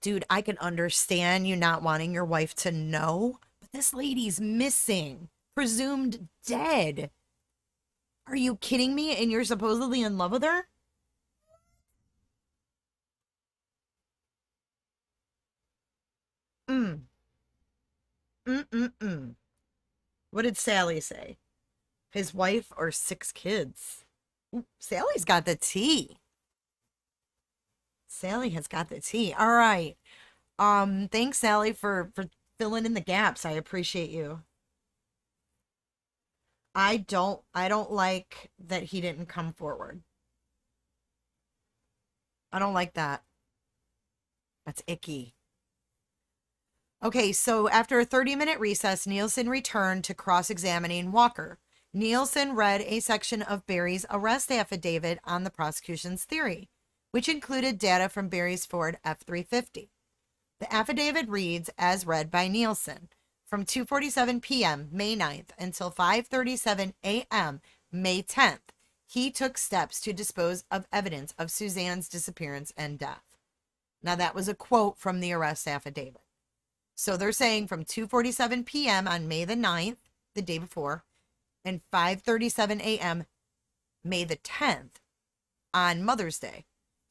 Dude, 0.00 0.24
I 0.30 0.40
can 0.40 0.56
understand 0.58 1.46
you 1.46 1.56
not 1.56 1.82
wanting 1.82 2.14
your 2.14 2.24
wife 2.24 2.54
to 2.56 2.72
know, 2.72 3.38
but 3.60 3.72
this 3.72 3.92
lady's 3.92 4.40
missing, 4.40 5.28
presumed 5.54 6.28
dead. 6.46 7.10
Are 8.30 8.36
you 8.36 8.56
kidding 8.56 8.94
me? 8.94 9.14
And 9.14 9.30
you're 9.30 9.44
supposedly 9.44 10.00
in 10.02 10.16
love 10.16 10.32
with 10.32 10.42
her? 10.42 10.68
Mm. 16.68 17.08
Mm-mm-mm. 18.46 19.36
What 20.30 20.42
did 20.42 20.56
Sally 20.58 21.00
say? 21.00 21.38
His 22.12 22.34
wife 22.34 22.72
or 22.76 22.92
six 22.92 23.32
kids? 23.32 24.04
Ooh, 24.54 24.66
Sally's 24.80 25.24
got 25.26 25.46
the 25.46 25.56
tea. 25.56 26.18
Sally 28.08 28.50
has 28.50 28.66
got 28.66 28.88
the 28.88 29.00
tea. 29.00 29.32
All 29.34 29.52
right. 29.52 29.96
Um, 30.58 31.08
thanks, 31.08 31.38
Sally, 31.38 31.72
for 31.72 32.12
for 32.14 32.26
filling 32.58 32.86
in 32.86 32.94
the 32.94 33.00
gaps. 33.00 33.46
I 33.46 33.52
appreciate 33.52 34.10
you. 34.10 34.42
I 36.74 36.98
don't 36.98 37.42
I 37.54 37.68
don't 37.68 37.90
like 37.90 38.50
that 38.58 38.84
he 38.84 39.00
didn't 39.00 39.26
come 39.26 39.52
forward. 39.52 40.02
I 42.52 42.58
don't 42.58 42.74
like 42.74 42.94
that. 42.94 43.22
That's 44.66 44.82
icky. 44.86 45.34
Okay, 47.02 47.32
so 47.32 47.68
after 47.68 47.98
a 47.98 48.04
30 48.04 48.36
minute 48.36 48.60
recess, 48.60 49.06
Nielsen 49.06 49.48
returned 49.48 50.04
to 50.04 50.14
cross 50.14 50.50
examining 50.50 51.12
Walker. 51.12 51.58
Nielsen 51.92 52.54
read 52.54 52.82
a 52.82 53.00
section 53.00 53.42
of 53.42 53.66
Barry's 53.66 54.06
arrest 54.10 54.52
affidavit 54.52 55.18
on 55.24 55.42
the 55.42 55.50
prosecution's 55.50 56.24
theory, 56.24 56.68
which 57.10 57.28
included 57.28 57.78
data 57.78 58.08
from 58.08 58.28
Barry's 58.28 58.64
Ford 58.66 58.98
F 59.04 59.20
350. 59.20 59.90
The 60.60 60.72
affidavit 60.72 61.28
reads 61.28 61.70
as 61.78 62.06
read 62.06 62.30
by 62.30 62.46
Nielsen 62.46 63.08
from 63.50 63.64
2:47 63.64 64.40
p.m. 64.40 64.88
May 64.92 65.16
9th 65.16 65.48
until 65.58 65.90
5:37 65.90 66.94
a.m. 67.04 67.60
May 67.90 68.22
10th, 68.22 68.70
he 69.08 69.32
took 69.32 69.58
steps 69.58 70.00
to 70.02 70.12
dispose 70.12 70.62
of 70.70 70.86
evidence 70.92 71.34
of 71.36 71.50
Suzanne's 71.50 72.08
disappearance 72.08 72.72
and 72.76 72.96
death. 72.96 73.24
Now 74.04 74.14
that 74.14 74.36
was 74.36 74.48
a 74.48 74.54
quote 74.54 74.98
from 74.98 75.18
the 75.18 75.32
arrest 75.32 75.66
affidavit. 75.66 76.22
So 76.94 77.16
they're 77.16 77.32
saying 77.32 77.66
from 77.66 77.84
2:47 77.84 78.64
p.m. 78.64 79.08
on 79.08 79.26
May 79.26 79.44
the 79.44 79.56
9th, 79.56 79.96
the 80.36 80.42
day 80.42 80.58
before, 80.58 81.04
and 81.64 81.80
5:37 81.92 82.80
a.m. 82.80 83.24
May 84.04 84.22
the 84.22 84.36
10th 84.36 85.00
on 85.74 86.04
Mother's 86.04 86.38
Day, 86.38 86.66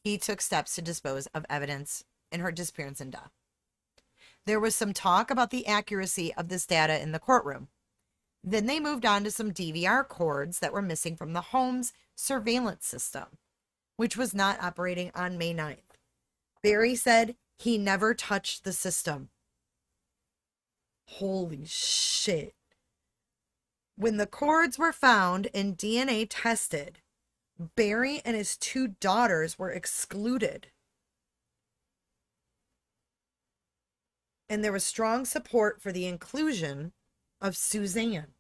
he 0.06 0.18
took 0.18 0.40
steps 0.40 0.74
to 0.76 0.82
dispose 0.82 1.28
of 1.28 1.46
evidence 1.50 2.06
in 2.32 2.40
her 2.40 2.52
disappearance 2.52 3.02
and 3.02 3.12
death. 3.12 3.32
There 4.50 4.60
was 4.60 4.76
some 4.76 4.94
talk 4.94 5.30
about 5.30 5.52
the 5.52 5.68
accuracy 5.68 6.34
of 6.34 6.50
this 6.50 6.66
data 6.66 7.00
in 7.00 7.12
the 7.12 7.20
courtroom. 7.20 7.68
Then 8.44 8.66
they 8.66 8.80
moved 8.80 9.06
on 9.06 9.24
to 9.24 9.30
some 9.30 9.52
DVR 9.52 10.08
cords 10.08 10.58
that 10.58 10.74
were 10.74 10.82
missing 10.82 11.16
from 11.16 11.34
the 11.34 11.54
home's 11.54 11.94
surveillance 12.16 12.88
system, 12.88 13.26
which 13.96 14.18
was 14.18 14.34
not 14.34 14.60
operating 14.60 15.12
on 15.14 15.38
May 15.38 15.54
9th. 15.54 16.00
Barry 16.64 16.96
said 16.96 17.36
he 17.60 17.78
never 17.78 18.16
touched 18.16 18.64
the 18.64 18.74
system. 18.74 19.30
Holy 21.10 21.66
shit. 21.66 22.56
When 23.98 24.18
the 24.18 24.26
cords 24.26 24.80
were 24.80 24.92
found 24.92 25.48
and 25.54 25.78
DNA 25.78 26.26
tested, 26.28 27.02
Barry 27.76 28.20
and 28.26 28.36
his 28.36 28.58
two 28.58 28.88
daughters 28.88 29.60
were 29.60 29.70
excluded. 29.70 30.72
And 34.50 34.64
there 34.64 34.72
was 34.72 34.84
strong 34.84 35.26
support 35.26 35.82
for 35.82 35.92
the 35.92 36.08
inclusion 36.08 36.94
of 37.40 37.56
Suzanne. 37.56 38.34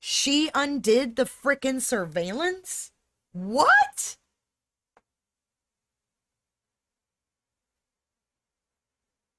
She 0.00 0.50
undid 0.54 1.16
the 1.16 1.24
frickin' 1.24 1.80
surveillance? 1.80 2.90
What? 3.32 4.16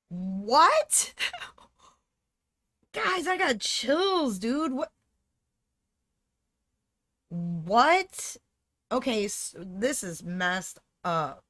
What? 0.10 1.14
Guys, 2.94 3.28
I 3.28 3.38
got 3.38 3.60
chills, 3.60 4.40
dude. 4.40 4.74
What? 4.74 4.92
What? 7.30 8.38
Okay, 8.92 9.28
so 9.30 9.64
this 9.66 10.04
is 10.04 10.24
messed 10.24 10.80
up. 11.04 11.44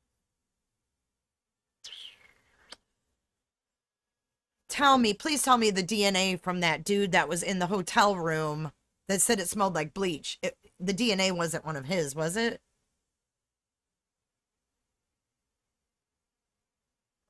Tell 4.72 4.98
me, 4.98 5.14
please 5.14 5.44
tell 5.44 5.58
me 5.58 5.70
the 5.70 5.84
DNA 5.84 6.38
from 6.38 6.62
that 6.62 6.84
dude 6.86 7.12
that 7.12 7.28
was 7.30 7.44
in 7.44 7.60
the 7.60 7.68
hotel 7.68 8.16
room 8.16 8.72
that 9.08 9.22
said 9.22 9.40
it 9.40 9.50
smelled 9.50 9.76
like 9.76 9.94
bleach. 9.94 10.40
It, 10.42 10.58
the 10.80 10.94
DNA 10.94 11.32
wasn't 11.34 11.66
one 11.66 11.76
of 11.76 11.86
his, 11.86 12.16
was 12.16 12.38
it? 12.38 12.62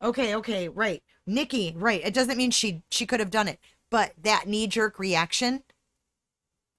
Okay, 0.02 0.36
okay, 0.36 0.68
right. 0.70 1.02
Nikki, 1.28 1.74
right. 1.78 2.02
It 2.04 2.14
doesn't 2.14 2.38
mean 2.38 2.52
she 2.52 2.84
she 2.92 3.06
could 3.08 3.20
have 3.20 3.30
done 3.32 3.48
it, 3.48 3.60
but 3.90 4.14
that 4.22 4.48
knee 4.48 4.68
jerk 4.68 4.98
reaction, 5.00 5.64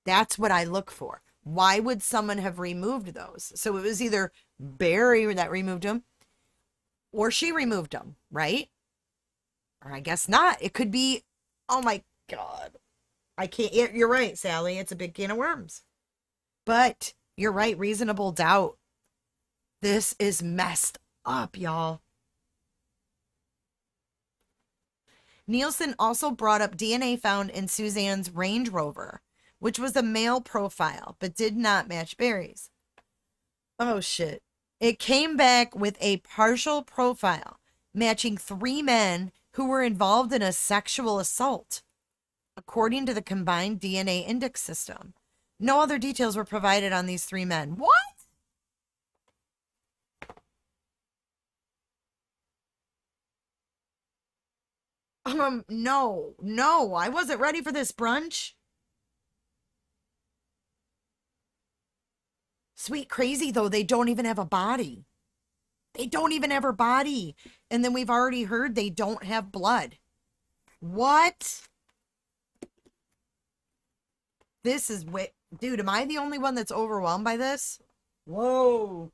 that's 0.05 0.39
what 0.39 0.51
I 0.51 0.65
look 0.65 0.91
for. 0.91 1.23
Why 1.45 1.81
would 1.81 2.03
someone 2.03 2.39
have 2.39 2.59
removed 2.59 3.15
those? 3.15 3.53
So 3.57 3.77
it 3.77 3.83
was 3.83 4.01
either 4.03 4.33
Barry 4.61 5.33
that 5.35 5.51
removed 5.51 5.83
them 5.83 6.05
or 7.13 7.31
she 7.31 7.53
removed 7.53 7.93
them, 7.93 8.17
right? 8.31 8.69
Or 9.85 9.93
I 9.93 10.01
guess 10.01 10.29
not. 10.29 10.59
It 10.61 10.75
could 10.75 10.91
be, 10.91 11.23
oh 11.69 11.83
my 11.83 12.03
God. 12.31 12.73
I 13.37 13.47
can't, 13.47 13.95
you're 13.95 14.09
right, 14.09 14.37
Sally. 14.39 14.79
It's 14.79 14.93
a 14.93 14.97
big 14.97 15.15
can 15.15 15.31
of 15.31 15.37
worms. 15.37 15.83
But 16.65 17.15
you're 17.37 17.53
right, 17.53 17.79
reasonable 17.79 18.33
doubt. 18.33 18.77
This 19.81 20.15
is 20.19 20.43
messed 20.43 20.99
up, 21.25 21.59
y'all. 21.59 22.03
Nielsen 25.49 25.95
also 25.99 26.31
brought 26.31 26.61
up 26.61 26.77
DNA 26.77 27.19
found 27.19 27.51
in 27.51 27.67
Suzanne's 27.67 28.31
Range 28.33 28.69
Rover, 28.69 29.21
which 29.59 29.79
was 29.79 29.97
a 29.97 30.03
male 30.03 30.41
profile 30.41 31.17
but 31.19 31.35
did 31.35 31.57
not 31.57 31.89
match 31.89 32.17
Barry's. 32.17 32.71
Oh 33.79 34.01
shit. 34.01 34.43
It 34.79 34.99
came 34.99 35.37
back 35.37 35.75
with 35.75 35.97
a 36.01 36.19
partial 36.19 36.83
profile 36.83 37.59
matching 37.93 38.37
three 38.37 38.83
men 38.83 39.33
who 39.55 39.67
were 39.67 39.83
involved 39.83 40.33
in 40.33 40.43
a 40.43 40.53
sexual 40.53 41.19
assault, 41.19 41.83
according 42.57 43.07
to 43.07 43.15
the 43.15 43.23
combined 43.23 43.81
DNA 43.81 44.27
index 44.27 44.61
system. 44.61 45.15
No 45.61 45.81
other 45.81 45.99
details 45.99 46.37
were 46.37 46.45
provided 46.45 46.93
on 46.93 47.07
these 47.07 47.25
three 47.25 47.45
men. 47.45 47.77
What? 47.77 47.93
Um, 55.25 55.65
no, 55.69 56.35
no, 56.41 56.95
I 56.95 57.09
wasn't 57.09 57.41
ready 57.41 57.63
for 57.63 57.71
this 57.71 57.93
brunch. 57.93 58.53
Sweet 62.75 63.09
crazy 63.09 63.53
though, 63.53 63.69
they 63.69 63.85
don't 63.85 64.09
even 64.09 64.25
have 64.25 64.41
a 64.41 64.45
body. 64.45 65.05
They 65.95 66.07
don't 66.07 66.33
even 66.33 66.51
have 66.51 66.65
a 66.65 66.73
body. 66.73 67.37
And 67.73 67.83
then 67.83 67.95
we've 67.95 68.11
already 68.11 68.43
heard 68.43 68.75
they 68.75 68.91
don't 68.91 69.25
have 69.25 69.51
blood. 69.51 69.97
What? 70.81 71.63
This 74.63 74.91
is 74.91 75.07
way 75.07 75.33
dude, 75.59 75.81
am 75.81 75.89
I 75.89 76.05
the 76.05 76.19
only 76.19 76.37
one 76.37 76.55
that's 76.55 76.71
overwhelmed 76.71 77.25
by 77.25 77.39
this? 77.39 77.81
Whoa. 78.27 79.11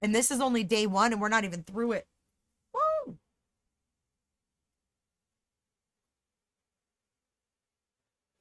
And 0.00 0.14
this 0.14 0.30
is 0.30 0.40
only 0.40 0.62
day 0.62 0.86
one 0.86 1.12
and 1.12 1.20
we're 1.20 1.28
not 1.28 1.44
even 1.44 1.64
through 1.64 1.92
it. 1.92 2.06
Whoa. 2.72 3.16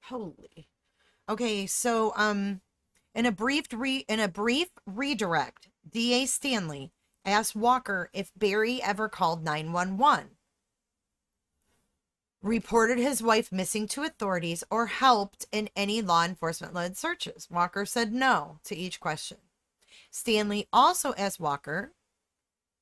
Holy. 0.03 0.67
Okay, 1.27 1.65
so 1.65 2.13
um 2.15 2.61
in 3.15 3.25
a 3.25 3.31
brief 3.31 3.65
re- 3.73 4.05
in 4.07 4.19
a 4.19 4.27
brief 4.27 4.69
redirect, 4.85 5.69
DA 5.89 6.27
Stanley 6.27 6.91
asked 7.25 7.55
Walker 7.55 8.09
if 8.13 8.31
Barry 8.37 8.81
ever 8.81 9.09
called 9.09 9.43
911, 9.43 10.31
reported 12.41 12.97
his 12.97 13.23
wife 13.23 13.51
missing 13.51 13.87
to 13.87 14.03
authorities, 14.03 14.63
or 14.69 14.87
helped 14.87 15.45
in 15.51 15.69
any 15.75 16.01
law 16.01 16.23
enforcement 16.23 16.73
led 16.73 16.95
searches. 16.95 17.47
Walker 17.49 17.85
said 17.85 18.13
no 18.13 18.59
to 18.63 18.75
each 18.75 18.99
question. 18.99 19.37
Stanley 20.11 20.67
also 20.71 21.13
asked 21.17 21.39
Walker 21.39 21.93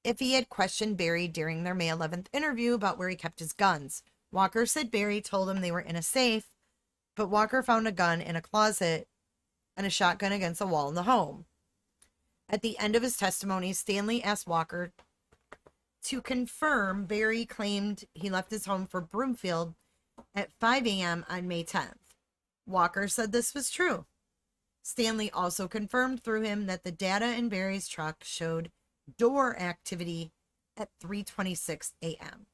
if 0.03 0.19
he 0.19 0.34
had 0.34 0.49
questioned 0.49 0.97
Barry 0.97 1.27
during 1.27 1.63
their 1.63 1.73
May 1.73 1.88
11th 1.88 2.27
interview 2.34 2.73
about 2.73 2.97
where 2.97 3.10
he 3.10 3.15
kept 3.15 3.39
his 3.39 3.53
guns. 3.53 4.03
Walker 4.32 4.65
said 4.65 4.91
Barry 4.91 5.21
told 5.21 5.49
him 5.49 5.62
they 5.62 5.71
were 5.71 5.79
in 5.79 5.95
a 5.95 6.01
safe 6.01 6.53
but 7.15 7.29
Walker 7.29 7.62
found 7.62 7.88
a 7.88 7.91
gun 7.91 8.21
in 8.21 8.36
a 8.36 8.41
closet 8.41 9.08
and 9.77 9.86
a 9.86 9.89
shotgun 9.89 10.32
against 10.32 10.60
the 10.60 10.67
wall 10.67 10.89
in 10.89 10.95
the 10.95 11.03
home. 11.03 11.45
At 12.53 12.61
the 12.61 12.77
end 12.77 12.95
of 12.95 13.01
his 13.01 13.17
testimony, 13.17 13.73
Stanley 13.73 14.23
asked 14.23 14.45
Walker 14.45 14.93
to 16.03 16.21
confirm 16.21 17.07
Barry 17.07 17.47
claimed 17.47 18.05
he 18.13 18.29
left 18.29 18.51
his 18.51 18.67
home 18.67 18.85
for 18.85 19.01
Broomfield 19.01 19.73
at 20.35 20.53
5 20.59 20.85
a.m. 20.85 21.25
on 21.27 21.47
May 21.47 21.63
10th. 21.63 22.13
Walker 22.67 23.07
said 23.07 23.31
this 23.31 23.55
was 23.55 23.71
true. 23.71 24.05
Stanley 24.83 25.31
also 25.31 25.67
confirmed 25.67 26.23
through 26.23 26.43
him 26.43 26.67
that 26.67 26.83
the 26.83 26.91
data 26.91 27.33
in 27.33 27.49
Barry's 27.49 27.87
truck 27.87 28.23
showed 28.23 28.69
door 29.17 29.59
activity 29.59 30.31
at 30.77 30.89
3:26 31.03 31.93
a.m. 32.03 32.45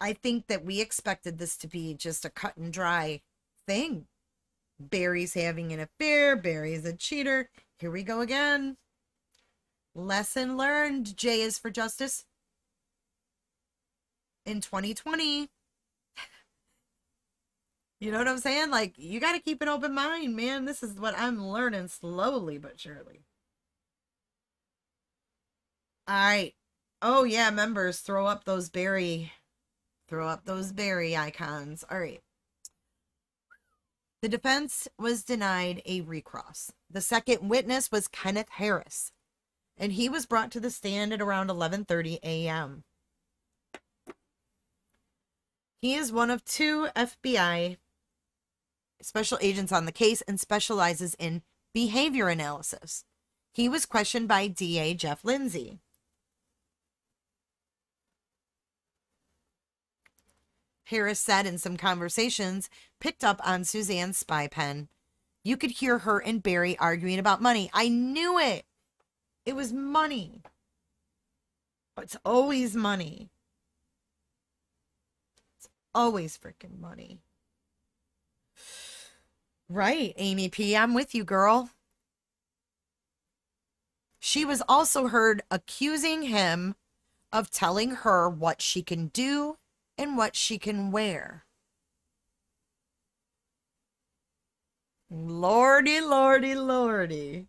I 0.00 0.14
think 0.14 0.46
that 0.46 0.64
we 0.64 0.80
expected 0.80 1.38
this 1.38 1.56
to 1.58 1.68
be 1.68 1.94
just 1.94 2.24
a 2.24 2.30
cut 2.30 2.56
and 2.56 2.72
dry 2.72 3.20
thing. 3.66 4.06
Barry's 4.80 5.34
having 5.34 5.72
an 5.72 5.80
affair. 5.80 6.36
Barry's 6.36 6.86
a 6.86 6.94
cheater. 6.94 7.50
Here 7.78 7.90
we 7.90 8.02
go 8.02 8.20
again. 8.20 8.78
Lesson 9.94 10.56
learned. 10.56 11.16
J 11.16 11.42
is 11.42 11.58
for 11.58 11.70
justice. 11.70 12.24
In 14.46 14.60
2020. 14.60 15.48
You 18.02 18.10
know 18.10 18.16
what 18.16 18.28
I'm 18.28 18.38
saying? 18.38 18.70
Like, 18.70 18.94
you 18.96 19.20
got 19.20 19.32
to 19.32 19.40
keep 19.40 19.60
an 19.60 19.68
open 19.68 19.92
mind, 19.92 20.34
man. 20.34 20.64
This 20.64 20.82
is 20.82 20.98
what 20.98 21.14
I'm 21.18 21.46
learning 21.46 21.88
slowly 21.88 22.56
but 22.56 22.80
surely. 22.80 23.24
All 26.08 26.14
right. 26.14 26.54
Oh, 27.02 27.24
yeah, 27.24 27.50
members, 27.50 28.00
throw 28.00 28.24
up 28.26 28.44
those 28.44 28.70
Barry 28.70 29.32
Throw 30.10 30.26
up 30.26 30.44
those 30.44 30.72
Barry 30.72 31.16
icons. 31.16 31.84
All 31.88 32.00
right. 32.00 32.20
The 34.22 34.28
defense 34.28 34.88
was 34.98 35.22
denied 35.22 35.82
a 35.86 36.00
recross. 36.00 36.72
The 36.90 37.00
second 37.00 37.48
witness 37.48 37.92
was 37.92 38.08
Kenneth 38.08 38.48
Harris, 38.50 39.12
and 39.78 39.92
he 39.92 40.08
was 40.08 40.26
brought 40.26 40.50
to 40.50 40.60
the 40.60 40.70
stand 40.70 41.12
at 41.12 41.22
around 41.22 41.48
11:30 41.48 42.18
a.m. 42.24 42.82
He 45.80 45.94
is 45.94 46.12
one 46.12 46.28
of 46.28 46.44
two 46.44 46.88
FBI 46.96 47.76
special 49.00 49.38
agents 49.40 49.72
on 49.72 49.86
the 49.86 49.92
case 49.92 50.22
and 50.22 50.40
specializes 50.40 51.14
in 51.20 51.42
behavior 51.72 52.28
analysis. 52.28 53.04
He 53.52 53.68
was 53.68 53.86
questioned 53.86 54.26
by 54.26 54.48
DA 54.48 54.92
Jeff 54.92 55.24
Lindsay. 55.24 55.78
Harris 60.90 61.18
said 61.18 61.46
in 61.46 61.58
some 61.58 61.76
conversations, 61.76 62.68
picked 63.00 63.24
up 63.24 63.40
on 63.44 63.64
Suzanne's 63.64 64.18
spy 64.18 64.46
pen 64.46 64.88
you 65.42 65.56
could 65.56 65.70
hear 65.70 65.98
her 65.98 66.18
and 66.18 66.42
Barry 66.42 66.76
arguing 66.78 67.18
about 67.18 67.40
money. 67.40 67.70
I 67.72 67.88
knew 67.88 68.38
it. 68.38 68.66
It 69.46 69.56
was 69.56 69.72
money. 69.72 70.42
It's 72.00 72.16
always 72.24 72.76
money. 72.76 73.30
It's 75.58 75.68
always 75.94 76.38
freaking 76.38 76.78
money. 76.78 77.20
Right, 79.68 80.14
Amy 80.16 80.48
P. 80.48 80.76
I'm 80.76 80.94
with 80.94 81.14
you, 81.14 81.24
girl. 81.24 81.70
She 84.18 84.44
was 84.44 84.62
also 84.68 85.08
heard 85.08 85.42
accusing 85.50 86.22
him 86.22 86.74
of 87.32 87.50
telling 87.50 87.92
her 87.92 88.28
what 88.28 88.60
she 88.60 88.82
can 88.82 89.08
do 89.08 89.56
and 90.00 90.16
what 90.16 90.34
she 90.34 90.58
can 90.58 90.90
wear. 90.90 91.44
Lordy, 95.10 96.00
lordy, 96.00 96.54
lordy. 96.54 97.48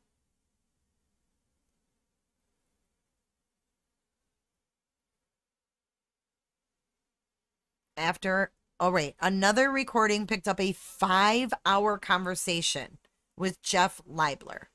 After, 7.95 8.51
oh, 8.79 8.91
wait, 8.91 9.15
another 9.21 9.71
recording 9.71 10.27
picked 10.27 10.47
up 10.47 10.59
a 10.59 10.73
five 10.73 11.53
hour 11.65 11.97
conversation 11.97 12.97
with 13.37 13.61
Jeff 13.61 14.01
Libler. 14.09 14.65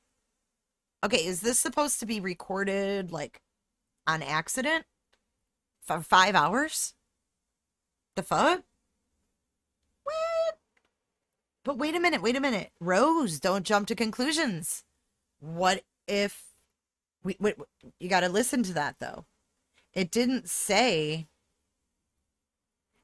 Okay, 1.03 1.23
is 1.23 1.41
this 1.41 1.59
supposed 1.59 1.99
to 1.99 2.07
be 2.07 2.19
recorded 2.19 3.11
like 3.11 3.41
on 4.07 4.23
accident 4.23 4.85
for 5.83 6.01
five 6.01 6.33
hours? 6.33 6.93
The 8.17 8.23
fuck? 8.23 8.63
What? 10.03 10.57
But 11.63 11.77
wait 11.77 11.95
a 11.95 11.99
minute, 11.99 12.23
wait 12.23 12.35
a 12.35 12.39
minute. 12.41 12.71
Rose, 12.79 13.39
don't 13.39 13.63
jump 13.63 13.87
to 13.87 13.95
conclusions. 13.95 14.83
What 15.39 15.83
if 16.07 16.45
we, 17.23 17.37
wait, 17.39 17.57
you 17.99 18.09
got 18.09 18.21
to 18.21 18.29
listen 18.29 18.63
to 18.63 18.73
that 18.73 18.95
though. 18.97 19.25
It 19.93 20.09
didn't 20.09 20.49
say 20.49 21.27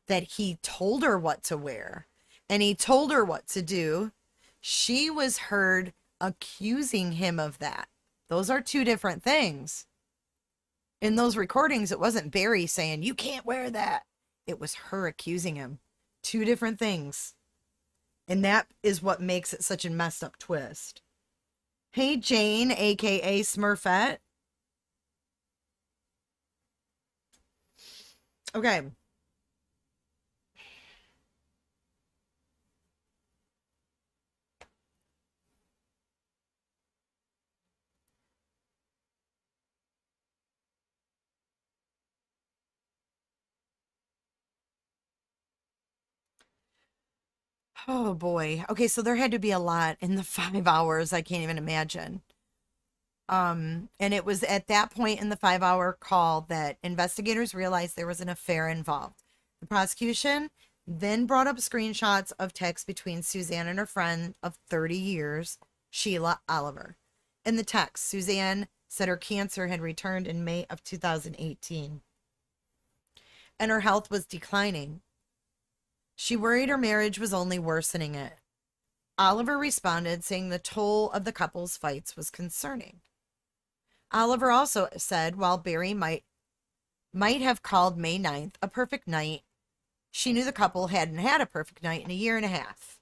that 0.08 0.24
he 0.24 0.58
told 0.64 1.04
her 1.04 1.20
what 1.20 1.44
to 1.44 1.58
wear 1.58 2.08
and 2.50 2.64
he 2.64 2.74
told 2.74 3.12
her 3.12 3.24
what 3.24 3.48
to 3.50 3.62
do. 3.62 4.12
She 4.62 5.12
was 5.12 5.38
heard 5.38 5.94
accusing 6.20 7.14
him 7.14 7.40
of 7.40 7.60
that. 7.60 7.88
Those 8.30 8.50
are 8.50 8.62
two 8.62 8.84
different 8.84 9.22
things. 9.22 9.86
In 11.02 11.18
those 11.18 11.38
recordings, 11.38 11.92
it 11.92 12.00
wasn't 12.00 12.32
Barry 12.32 12.66
saying, 12.66 13.04
You 13.04 13.14
can't 13.14 13.46
wear 13.46 13.70
that. 13.70 14.06
It 14.46 14.60
was 14.60 14.76
her 14.76 15.08
accusing 15.08 15.56
him. 15.56 15.80
Two 16.22 16.46
different 16.46 16.80
things. 16.80 17.34
And 18.28 18.44
that 18.46 18.68
is 18.82 19.02
what 19.02 19.22
makes 19.22 19.54
it 19.54 19.64
such 19.64 19.86
a 19.86 19.90
messed 19.90 20.24
up 20.24 20.38
twist. 20.38 21.02
Hey, 21.92 22.18
Jane, 22.18 22.72
aka 22.72 23.42
Smurfette. 23.42 24.18
Okay. 28.56 28.82
Oh 47.88 48.14
boy. 48.14 48.64
Okay, 48.70 48.88
so 48.88 49.02
there 49.02 49.16
had 49.16 49.32
to 49.32 49.40
be 49.40 49.52
a 49.52 49.60
lot 49.60 49.98
in 50.00 50.16
the 50.16 50.24
five 50.24 50.68
hours. 50.68 51.14
I 51.14 51.22
can't 51.22 51.44
even 51.44 51.58
imagine. 51.58 52.22
Um, 53.30 53.90
and 54.00 54.14
it 54.14 54.26
was 54.26 54.44
at 54.44 54.68
that 54.68 54.92
point 54.92 55.22
in 55.22 55.30
the 55.30 55.38
five 55.38 55.64
hour 55.64 55.94
call 55.94 56.42
that 56.50 56.78
investigators 56.84 57.56
realized 57.56 57.96
there 57.96 58.08
was 58.08 58.22
an 58.22 58.30
affair 58.30 58.68
involved. 58.68 59.24
The 59.62 59.68
prosecution 59.68 60.50
then 60.86 61.26
brought 61.26 61.48
up 61.48 61.58
screenshots 61.58 62.34
of 62.38 62.54
texts 62.54 62.86
between 62.86 63.24
Suzanne 63.24 63.68
and 63.68 63.80
her 63.80 63.86
friend 63.86 64.36
of 64.44 64.58
30 64.70 64.98
years, 64.98 65.58
Sheila 65.90 66.42
Oliver. 66.50 66.98
In 67.46 67.56
the 67.56 67.64
text, 67.64 68.06
Suzanne 68.06 68.68
said 68.90 69.08
her 69.08 69.18
cancer 69.18 69.68
had 69.68 69.82
returned 69.82 70.28
in 70.28 70.44
May 70.44 70.66
of 70.70 70.84
2018 70.84 72.02
and 73.60 73.72
her 73.72 73.82
health 73.82 74.10
was 74.10 74.26
declining. 74.26 75.02
She 76.16 76.36
worried 76.36 76.70
her 76.70 76.78
marriage 76.78 77.20
was 77.20 77.34
only 77.34 77.60
worsening 77.60 78.16
it. 78.16 78.34
Oliver 79.18 79.58
responded, 79.58 80.24
saying 80.24 80.50
the 80.50 80.60
toll 80.60 81.12
of 81.12 81.24
the 81.24 81.32
couple's 81.32 81.78
fights 81.78 82.16
was 82.16 82.30
concerning. 82.30 83.02
Oliver 84.12 84.52
also 84.52 84.88
said 84.98 85.36
while 85.36 85.58
Barry 85.58 85.94
might 85.94 86.24
might 87.14 87.42
have 87.42 87.62
called 87.62 87.98
May 87.98 88.18
9th 88.18 88.56
a 88.62 88.68
perfect 88.68 89.08
night, 89.08 89.42
she 90.12 90.34
knew 90.34 90.44
the 90.44 90.52
couple 90.52 90.88
hadn't 90.88 91.18
had 91.18 91.42
a 91.42 91.46
perfect 91.46 91.84
night 91.84 92.04
in 92.04 92.12
a 92.12 92.16
year 92.16 92.38
and 92.38 92.46
a 92.46 92.50
half. 92.50 93.00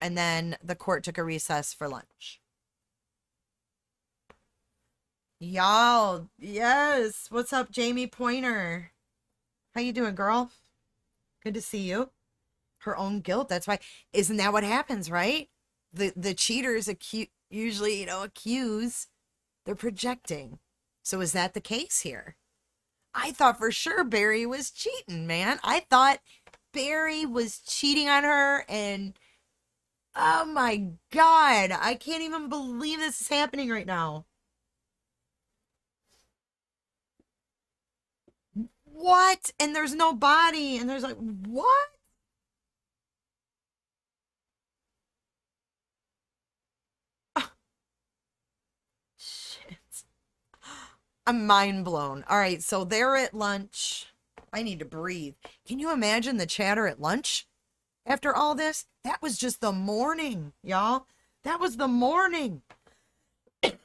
And 0.00 0.16
then 0.16 0.56
the 0.62 0.74
court 0.74 1.04
took 1.04 1.18
a 1.18 1.24
recess 1.24 1.72
for 1.72 1.88
lunch. 1.88 2.40
Y'all, 5.40 6.28
yes. 6.38 7.26
What's 7.30 7.52
up, 7.52 7.70
Jamie 7.70 8.08
Pointer? 8.08 8.92
How 9.74 9.80
you 9.80 9.92
doing, 9.92 10.16
girl? 10.16 10.50
Good 11.42 11.54
to 11.54 11.62
see 11.62 11.78
you. 11.88 12.10
Her 12.80 12.96
own 12.96 13.20
guilt. 13.20 13.48
That's 13.48 13.66
why. 13.66 13.78
Isn't 14.12 14.36
that 14.38 14.52
what 14.52 14.64
happens, 14.64 15.10
right? 15.10 15.48
The 15.92 16.12
the 16.16 16.34
cheaters 16.34 16.86
acu- 16.86 17.30
usually, 17.50 18.00
you 18.00 18.06
know, 18.06 18.22
accuse. 18.22 19.08
They're 19.64 19.74
projecting. 19.74 20.58
So 21.02 21.20
is 21.20 21.32
that 21.32 21.54
the 21.54 21.60
case 21.60 22.00
here? 22.00 22.36
I 23.14 23.32
thought 23.32 23.58
for 23.58 23.72
sure 23.72 24.04
Barry 24.04 24.46
was 24.46 24.70
cheating, 24.70 25.26
man. 25.26 25.58
I 25.64 25.80
thought 25.80 26.20
Barry 26.72 27.26
was 27.26 27.58
cheating 27.60 28.08
on 28.08 28.24
her 28.24 28.64
and 28.68 29.18
oh 30.16 30.44
my 30.46 30.90
god, 31.12 31.72
I 31.72 31.94
can't 31.94 32.22
even 32.22 32.48
believe 32.48 32.98
this 33.00 33.20
is 33.20 33.28
happening 33.28 33.70
right 33.70 33.86
now. 33.86 34.26
What? 38.98 39.52
And 39.60 39.74
there's 39.74 39.94
no 39.94 40.12
body. 40.12 40.76
And 40.78 40.88
there's 40.88 41.02
like, 41.02 41.16
what? 41.16 41.88
shit. 49.16 49.78
I'm 51.26 51.46
mind 51.46 51.84
blown. 51.84 52.24
All 52.28 52.38
right, 52.38 52.62
so 52.62 52.84
they're 52.84 53.16
at 53.16 53.34
lunch. 53.34 54.06
I 54.52 54.62
need 54.62 54.78
to 54.78 54.84
breathe. 54.84 55.34
Can 55.66 55.78
you 55.78 55.92
imagine 55.92 56.38
the 56.38 56.46
chatter 56.46 56.86
at 56.86 57.00
lunch 57.00 57.46
after 58.06 58.34
all 58.34 58.54
this? 58.54 58.86
That 59.04 59.22
was 59.22 59.38
just 59.38 59.60
the 59.60 59.72
morning, 59.72 60.52
y'all. 60.62 61.06
That 61.44 61.60
was 61.60 61.76
the 61.76 61.88
morning. 61.88 62.62
Crazy. 63.62 63.78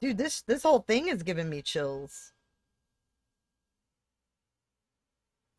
Dude, 0.00 0.18
this 0.18 0.42
this 0.42 0.62
whole 0.62 0.80
thing 0.80 1.08
is 1.08 1.22
giving 1.22 1.50
me 1.50 1.62
chills. 1.62 2.32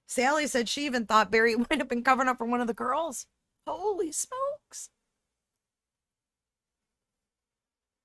Sally 0.08 0.46
said 0.48 0.68
she 0.68 0.86
even 0.86 1.06
thought 1.06 1.32
Barry 1.32 1.56
might 1.70 1.78
have 1.78 1.88
been 1.88 2.04
covering 2.04 2.28
up 2.28 2.38
for 2.38 2.46
one 2.46 2.62
of 2.62 2.68
the 2.68 2.74
girls. 2.74 3.28
Holy 3.68 4.12
smokes. 4.12 4.90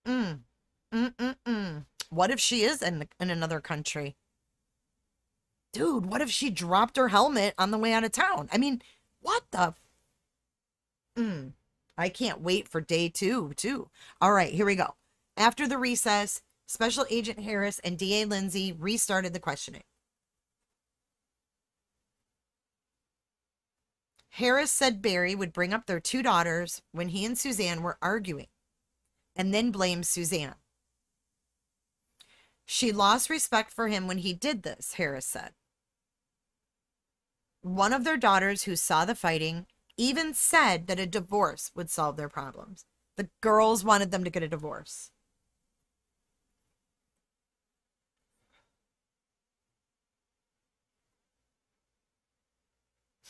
Mm. 0.06 0.40
Mm-mm-mm. 0.94 1.84
What 2.10 2.30
if 2.30 2.38
she 2.38 2.62
is 2.62 2.82
in, 2.82 3.08
in 3.18 3.30
another 3.30 3.60
country? 3.60 4.16
Dude, 5.72 6.06
what 6.06 6.20
if 6.22 6.30
she 6.30 6.48
dropped 6.50 6.96
her 6.96 7.08
helmet 7.08 7.54
on 7.58 7.70
the 7.70 7.78
way 7.78 7.92
out 7.92 8.04
of 8.04 8.12
town? 8.12 8.48
I 8.52 8.58
mean, 8.58 8.82
what 9.20 9.42
the? 9.50 9.74
Mm. 11.18 11.52
I 11.98 12.08
can't 12.08 12.40
wait 12.40 12.68
for 12.68 12.80
day 12.80 13.08
two, 13.08 13.52
too. 13.56 13.90
All 14.20 14.32
right, 14.32 14.52
here 14.52 14.66
we 14.66 14.76
go. 14.76 14.94
After 15.36 15.68
the 15.68 15.78
recess, 15.78 16.42
Special 16.66 17.06
Agent 17.10 17.40
Harris 17.40 17.78
and 17.80 17.98
DA 17.98 18.24
Lindsay 18.24 18.72
restarted 18.72 19.32
the 19.32 19.40
questioning. 19.40 19.82
Harris 24.30 24.70
said 24.70 25.00
Barry 25.00 25.34
would 25.34 25.52
bring 25.52 25.72
up 25.72 25.86
their 25.86 26.00
two 26.00 26.22
daughters 26.22 26.82
when 26.92 27.08
he 27.08 27.24
and 27.24 27.38
Suzanne 27.38 27.82
were 27.82 27.98
arguing 28.02 28.48
and 29.34 29.52
then 29.52 29.70
blamed 29.70 30.06
Suzanne. 30.06 30.56
She 32.64 32.90
lost 32.90 33.30
respect 33.30 33.72
for 33.72 33.88
him 33.88 34.08
when 34.08 34.18
he 34.18 34.34
did 34.34 34.62
this, 34.62 34.94
Harris 34.94 35.26
said. 35.26 35.52
One 37.62 37.92
of 37.92 38.04
their 38.04 38.16
daughters 38.16 38.64
who 38.64 38.76
saw 38.76 39.04
the 39.04 39.14
fighting 39.14 39.66
even 39.96 40.34
said 40.34 40.86
that 40.86 41.00
a 41.00 41.06
divorce 41.06 41.70
would 41.74 41.90
solve 41.90 42.16
their 42.16 42.28
problems. 42.28 42.84
The 43.16 43.30
girls 43.40 43.84
wanted 43.84 44.10
them 44.10 44.24
to 44.24 44.30
get 44.30 44.42
a 44.42 44.48
divorce. 44.48 45.10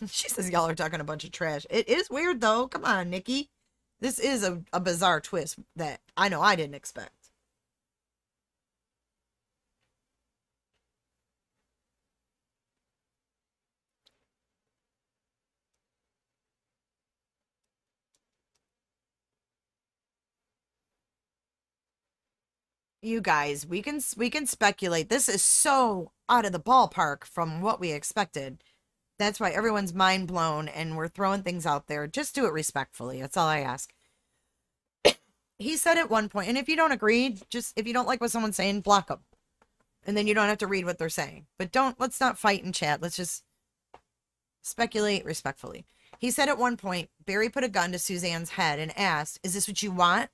she 0.11 0.29
says 0.29 0.51
y'all 0.51 0.69
are 0.69 0.75
talking 0.75 1.01
a 1.01 1.05
bunch 1.05 1.25
of 1.25 1.33
trash. 1.33 1.67
It 1.71 1.89
is 1.89 2.11
weird 2.11 2.41
though. 2.41 2.69
Come 2.69 2.85
on, 2.85 3.11
Nikki. 3.11 3.51
This 4.01 4.19
is 4.19 4.43
a, 4.45 4.63
a 4.73 4.81
bizarre 4.81 5.21
twist 5.21 5.59
that 5.77 6.01
I 6.17 6.29
know 6.29 6.43
I 6.43 6.57
didn't 6.57 6.75
expect. 6.75 7.13
you 23.03 23.21
guys 23.21 23.65
we 23.67 23.83
can 23.83 24.01
we 24.17 24.29
can 24.29 24.47
speculate 24.47 25.09
this 25.09 25.29
is 25.29 25.45
so 25.45 26.11
out 26.29 26.45
of 26.45 26.51
the 26.53 26.59
ballpark 26.59 27.25
from 27.25 27.61
what 27.61 27.79
we 27.79 27.93
expected 27.93 28.59
that's 29.19 29.41
why 29.41 29.51
everyone's 29.51 29.95
mind 29.95 30.29
blown 30.29 30.69
and 30.69 30.97
we're 30.97 31.09
throwing 31.09 31.43
things 31.43 31.67
out 31.67 31.87
there. 31.87 32.07
Just 32.07 32.35
do 32.35 32.47
it 32.47 32.53
respectfully. 32.53 33.21
That's 33.21 33.37
all 33.37 33.49
i 33.49 33.61
ask. 33.61 33.93
He 35.59 35.79
said 35.79 35.97
at 35.97 36.11
one 36.11 36.29
point 36.29 36.49
and 36.49 36.59
if 36.59 36.69
you 36.69 36.77
don't 36.77 36.93
agree 36.93 37.39
just 37.49 37.73
if 37.79 37.87
you 37.87 37.95
don't 37.95 38.07
like 38.07 38.21
what 38.21 38.31
someone's 38.31 38.57
saying 38.57 38.83
block 38.83 39.09
them 39.09 39.21
and 40.07 40.15
then 40.15 40.27
you 40.27 40.35
don't 40.35 40.49
have 40.49 40.59
to 40.59 40.67
read 40.67 40.85
what 40.85 40.99
they're 40.99 41.09
saying. 41.09 41.47
But 41.59 41.73
don't 41.73 41.99
let's 41.99 42.21
not 42.21 42.39
fight 42.39 42.63
and 42.63 42.75
chat. 42.75 43.01
Let's 43.01 43.17
just 43.17 43.43
speculate 44.63 45.25
respectfully. 45.25 45.87
He 46.19 46.31
said 46.31 46.51
at 46.51 46.59
one 46.59 46.77
point 46.77 47.09
barry 47.25 47.49
put 47.49 47.65
a 47.65 47.69
gun 47.69 47.93
to 47.93 47.99
suzanne's 47.99 48.51
head 48.51 48.79
and 48.79 48.97
asked 48.99 49.41
is 49.43 49.55
this 49.55 49.67
what 49.67 49.83
you 49.83 49.93
want? 49.93 50.29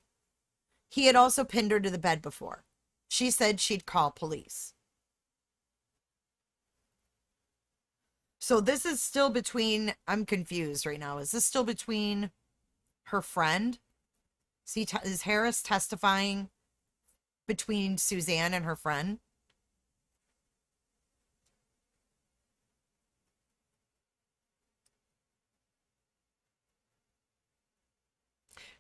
He 0.89 1.07
had 1.07 1.17
also 1.17 1.45
pinned 1.45 1.71
her 1.71 1.81
to 1.81 1.91
the 1.91 1.99
bed 1.99 2.21
before. 2.21 2.65
She 3.09 3.31
said 3.31 3.61
she'd 3.61 3.87
call 3.87 4.11
police. 4.11 4.75
So 8.43 8.61
this 8.61 8.85
is 8.85 9.01
still 9.01 9.31
between, 9.31 9.95
I'm 10.09 10.27
confused 10.27 10.85
right 10.85 10.99
now. 10.99 11.19
Is 11.19 11.31
this 11.31 11.45
still 11.45 11.63
between 11.63 12.33
her 13.05 13.23
friend? 13.23 13.79
See, 14.65 14.85
is 15.05 15.23
Harris 15.23 15.63
testifying 15.63 16.51
between 17.47 17.99
Suzanne 17.99 18.53
and 18.53 18.65
her 18.65 18.75
friend? 18.75 19.21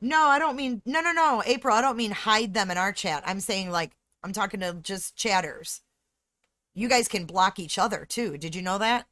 No, 0.00 0.24
I 0.24 0.40
don't 0.40 0.56
mean 0.56 0.82
no 0.84 1.00
no 1.00 1.12
no, 1.12 1.42
April, 1.46 1.76
I 1.76 1.80
don't 1.80 1.96
mean 1.96 2.10
hide 2.10 2.54
them 2.54 2.70
in 2.72 2.78
our 2.78 2.92
chat. 2.92 3.22
I'm 3.24 3.38
saying 3.38 3.70
like 3.70 3.92
I'm 4.24 4.32
talking 4.32 4.58
to 4.60 4.74
just 4.82 5.14
chatters. 5.16 5.82
You 6.74 6.88
guys 6.88 7.06
can 7.08 7.26
block 7.26 7.60
each 7.60 7.78
other 7.78 8.04
too. 8.04 8.36
Did 8.38 8.56
you 8.56 8.62
know 8.62 8.78
that? 8.78 9.06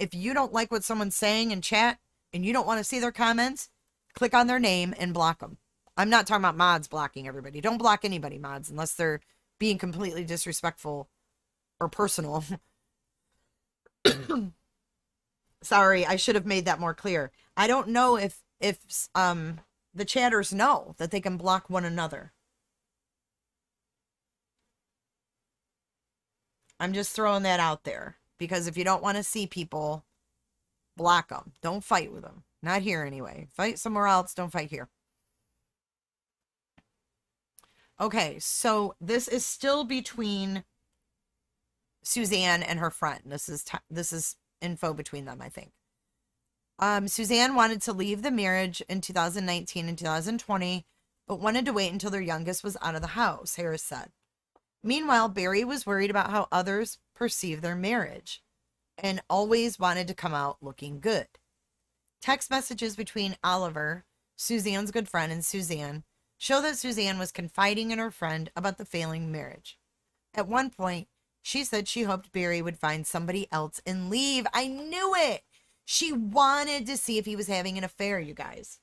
If 0.00 0.14
you 0.14 0.32
don't 0.32 0.54
like 0.54 0.72
what 0.72 0.82
someone's 0.82 1.14
saying 1.14 1.50
in 1.50 1.60
chat 1.60 1.98
and 2.32 2.42
you 2.44 2.54
don't 2.54 2.66
want 2.66 2.78
to 2.78 2.84
see 2.84 3.00
their 3.00 3.12
comments, 3.12 3.68
click 4.14 4.32
on 4.32 4.46
their 4.46 4.58
name 4.58 4.94
and 4.98 5.12
block 5.12 5.40
them. 5.40 5.58
I'm 5.94 6.08
not 6.08 6.26
talking 6.26 6.42
about 6.42 6.56
mods 6.56 6.88
blocking 6.88 7.28
everybody. 7.28 7.60
Don't 7.60 7.76
block 7.76 8.02
anybody, 8.02 8.38
mods, 8.38 8.70
unless 8.70 8.94
they're 8.94 9.20
being 9.58 9.76
completely 9.76 10.24
disrespectful 10.24 11.10
or 11.78 11.90
personal. 11.90 12.42
Sorry, 15.62 16.06
I 16.06 16.16
should 16.16 16.34
have 16.34 16.46
made 16.46 16.64
that 16.64 16.80
more 16.80 16.94
clear. 16.94 17.30
I 17.54 17.66
don't 17.66 17.88
know 17.88 18.16
if 18.16 18.42
if 18.58 18.78
um 19.14 19.60
the 19.92 20.06
chatters 20.06 20.54
know 20.54 20.94
that 20.96 21.10
they 21.10 21.20
can 21.20 21.36
block 21.36 21.68
one 21.68 21.84
another. 21.84 22.32
I'm 26.78 26.94
just 26.94 27.14
throwing 27.14 27.42
that 27.42 27.60
out 27.60 27.84
there 27.84 28.16
because 28.40 28.66
if 28.66 28.76
you 28.76 28.82
don't 28.82 29.02
want 29.02 29.18
to 29.18 29.22
see 29.22 29.46
people, 29.46 30.04
block 30.96 31.28
them. 31.28 31.52
Don't 31.62 31.84
fight 31.84 32.12
with 32.12 32.22
them. 32.22 32.42
Not 32.62 32.82
here 32.82 33.04
anyway. 33.04 33.46
Fight 33.52 33.78
somewhere 33.78 34.08
else. 34.08 34.34
Don't 34.34 34.50
fight 34.50 34.70
here. 34.70 34.88
Okay, 38.00 38.38
so 38.40 38.96
this 38.98 39.28
is 39.28 39.44
still 39.44 39.84
between 39.84 40.64
Suzanne 42.02 42.62
and 42.62 42.78
her 42.78 42.90
friend. 42.90 43.20
This 43.26 43.48
is 43.48 43.64
this 43.90 44.10
is 44.10 44.36
info 44.62 44.94
between 44.94 45.26
them, 45.26 45.42
I 45.42 45.50
think. 45.50 45.72
Um, 46.78 47.08
Suzanne 47.08 47.54
wanted 47.54 47.82
to 47.82 47.92
leave 47.92 48.22
the 48.22 48.30
marriage 48.30 48.82
in 48.88 49.02
2019 49.02 49.86
and 49.86 49.98
2020, 49.98 50.86
but 51.28 51.40
wanted 51.40 51.66
to 51.66 51.74
wait 51.74 51.92
until 51.92 52.10
their 52.10 52.22
youngest 52.22 52.64
was 52.64 52.78
out 52.80 52.94
of 52.94 53.02
the 53.02 53.08
house, 53.08 53.56
Harris 53.56 53.82
said. 53.82 54.12
Meanwhile, 54.82 55.28
Barry 55.30 55.64
was 55.64 55.86
worried 55.86 56.10
about 56.10 56.30
how 56.30 56.48
others 56.50 56.98
perceive 57.14 57.60
their 57.60 57.76
marriage 57.76 58.42
and 58.96 59.22
always 59.28 59.78
wanted 59.78 60.08
to 60.08 60.14
come 60.14 60.34
out 60.34 60.58
looking 60.62 61.00
good. 61.00 61.28
Text 62.20 62.50
messages 62.50 62.96
between 62.96 63.36
Oliver, 63.42 64.04
Suzanne's 64.36 64.90
good 64.90 65.08
friend, 65.08 65.32
and 65.32 65.44
Suzanne 65.44 66.04
show 66.38 66.62
that 66.62 66.76
Suzanne 66.76 67.18
was 67.18 67.32
confiding 67.32 67.90
in 67.90 67.98
her 67.98 68.10
friend 68.10 68.50
about 68.56 68.78
the 68.78 68.84
failing 68.84 69.30
marriage. 69.30 69.78
At 70.34 70.48
one 70.48 70.70
point, 70.70 71.08
she 71.42 71.64
said 71.64 71.88
she 71.88 72.02
hoped 72.02 72.32
Barry 72.32 72.62
would 72.62 72.78
find 72.78 73.06
somebody 73.06 73.46
else 73.50 73.80
and 73.84 74.10
leave. 74.10 74.46
I 74.52 74.66
knew 74.66 75.14
it. 75.16 75.42
She 75.84 76.12
wanted 76.12 76.86
to 76.86 76.96
see 76.96 77.18
if 77.18 77.26
he 77.26 77.36
was 77.36 77.48
having 77.48 77.76
an 77.76 77.84
affair, 77.84 78.20
you 78.20 78.34
guys, 78.34 78.80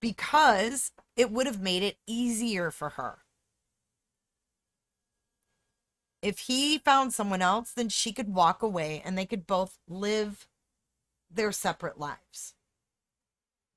because 0.00 0.92
it 1.16 1.30
would 1.30 1.46
have 1.46 1.60
made 1.60 1.82
it 1.82 1.98
easier 2.06 2.70
for 2.70 2.90
her. 2.90 3.18
If 6.22 6.40
he 6.40 6.78
found 6.78 7.12
someone 7.12 7.42
else, 7.42 7.72
then 7.72 7.88
she 7.88 8.12
could 8.12 8.34
walk 8.34 8.62
away 8.62 9.02
and 9.04 9.16
they 9.16 9.26
could 9.26 9.46
both 9.46 9.78
live 9.88 10.46
their 11.30 11.52
separate 11.52 11.98
lives. 11.98 12.54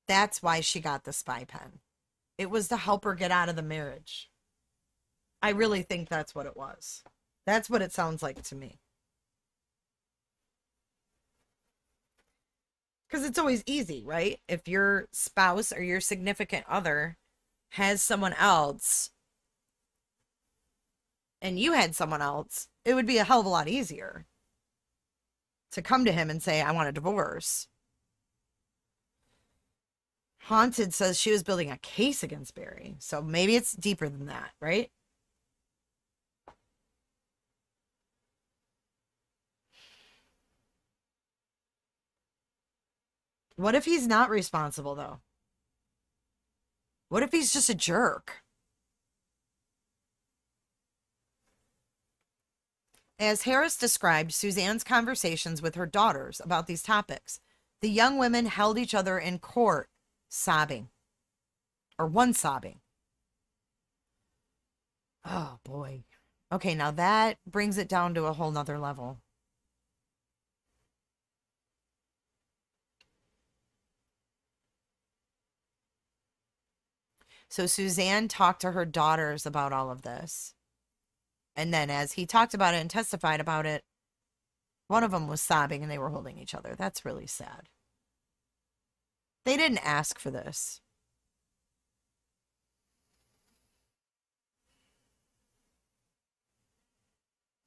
That's 0.06 0.42
why 0.42 0.60
she 0.60 0.80
got 0.80 1.04
the 1.04 1.12
spy 1.12 1.44
pen. 1.44 1.80
It 2.36 2.50
was 2.50 2.68
to 2.68 2.76
help 2.76 3.04
her 3.04 3.14
get 3.14 3.30
out 3.30 3.48
of 3.48 3.56
the 3.56 3.62
marriage. 3.62 4.30
I 5.40 5.50
really 5.50 5.82
think 5.82 6.08
that's 6.08 6.34
what 6.34 6.46
it 6.46 6.56
was. 6.56 7.02
That's 7.46 7.70
what 7.70 7.82
it 7.82 7.92
sounds 7.92 8.22
like 8.22 8.42
to 8.42 8.54
me. 8.54 8.80
because 13.14 13.28
it's 13.28 13.38
always 13.38 13.62
easy, 13.64 14.02
right? 14.04 14.40
If 14.48 14.66
your 14.66 15.06
spouse 15.12 15.72
or 15.72 15.80
your 15.80 16.00
significant 16.00 16.64
other 16.68 17.16
has 17.70 18.02
someone 18.02 18.32
else 18.32 19.10
and 21.44 21.60
you 21.60 21.74
had 21.74 21.94
someone 21.94 22.22
else, 22.22 22.68
it 22.86 22.94
would 22.94 23.06
be 23.06 23.18
a 23.18 23.24
hell 23.24 23.40
of 23.40 23.46
a 23.46 23.50
lot 23.50 23.68
easier 23.68 24.24
to 25.72 25.82
come 25.82 26.06
to 26.06 26.12
him 26.12 26.30
and 26.30 26.42
say, 26.42 26.62
I 26.62 26.72
want 26.72 26.88
a 26.88 26.92
divorce. 26.92 27.68
Haunted 30.44 30.94
says 30.94 31.20
she 31.20 31.30
was 31.30 31.42
building 31.42 31.70
a 31.70 31.76
case 31.78 32.22
against 32.22 32.54
Barry. 32.54 32.96
So 32.98 33.20
maybe 33.20 33.56
it's 33.56 33.72
deeper 33.74 34.08
than 34.08 34.26
that, 34.26 34.52
right? 34.60 34.90
What 43.56 43.74
if 43.74 43.84
he's 43.84 44.06
not 44.06 44.30
responsible, 44.30 44.94
though? 44.94 45.20
What 47.10 47.22
if 47.22 47.32
he's 47.32 47.52
just 47.52 47.68
a 47.68 47.74
jerk? 47.74 48.43
As 53.18 53.42
Harris 53.42 53.76
described 53.76 54.32
Suzanne's 54.32 54.82
conversations 54.82 55.62
with 55.62 55.76
her 55.76 55.86
daughters 55.86 56.40
about 56.40 56.66
these 56.66 56.82
topics, 56.82 57.38
the 57.80 57.88
young 57.88 58.18
women 58.18 58.46
held 58.46 58.76
each 58.76 58.94
other 58.94 59.18
in 59.18 59.38
court, 59.38 59.88
sobbing, 60.28 60.88
or 61.98 62.06
one 62.06 62.34
sobbing. 62.34 62.80
Oh 65.24 65.58
boy. 65.64 66.04
Okay, 66.52 66.74
now 66.74 66.90
that 66.90 67.38
brings 67.46 67.78
it 67.78 67.88
down 67.88 68.14
to 68.14 68.24
a 68.26 68.32
whole 68.32 68.50
nother 68.50 68.78
level. 68.78 69.20
So 77.48 77.66
Suzanne 77.66 78.26
talked 78.28 78.60
to 78.62 78.72
her 78.72 78.84
daughters 78.84 79.46
about 79.46 79.72
all 79.72 79.90
of 79.90 80.02
this. 80.02 80.53
And 81.56 81.72
then 81.72 81.90
as 81.90 82.12
he 82.12 82.26
talked 82.26 82.54
about 82.54 82.74
it 82.74 82.80
and 82.80 82.90
testified 82.90 83.40
about 83.40 83.66
it, 83.66 83.84
one 84.88 85.04
of 85.04 85.12
them 85.12 85.28
was 85.28 85.40
sobbing 85.40 85.82
and 85.82 85.90
they 85.90 85.98
were 85.98 86.10
holding 86.10 86.38
each 86.38 86.54
other. 86.54 86.74
That's 86.76 87.04
really 87.04 87.26
sad. 87.26 87.68
They 89.44 89.56
didn't 89.56 89.84
ask 89.84 90.18
for 90.18 90.30
this. 90.30 90.80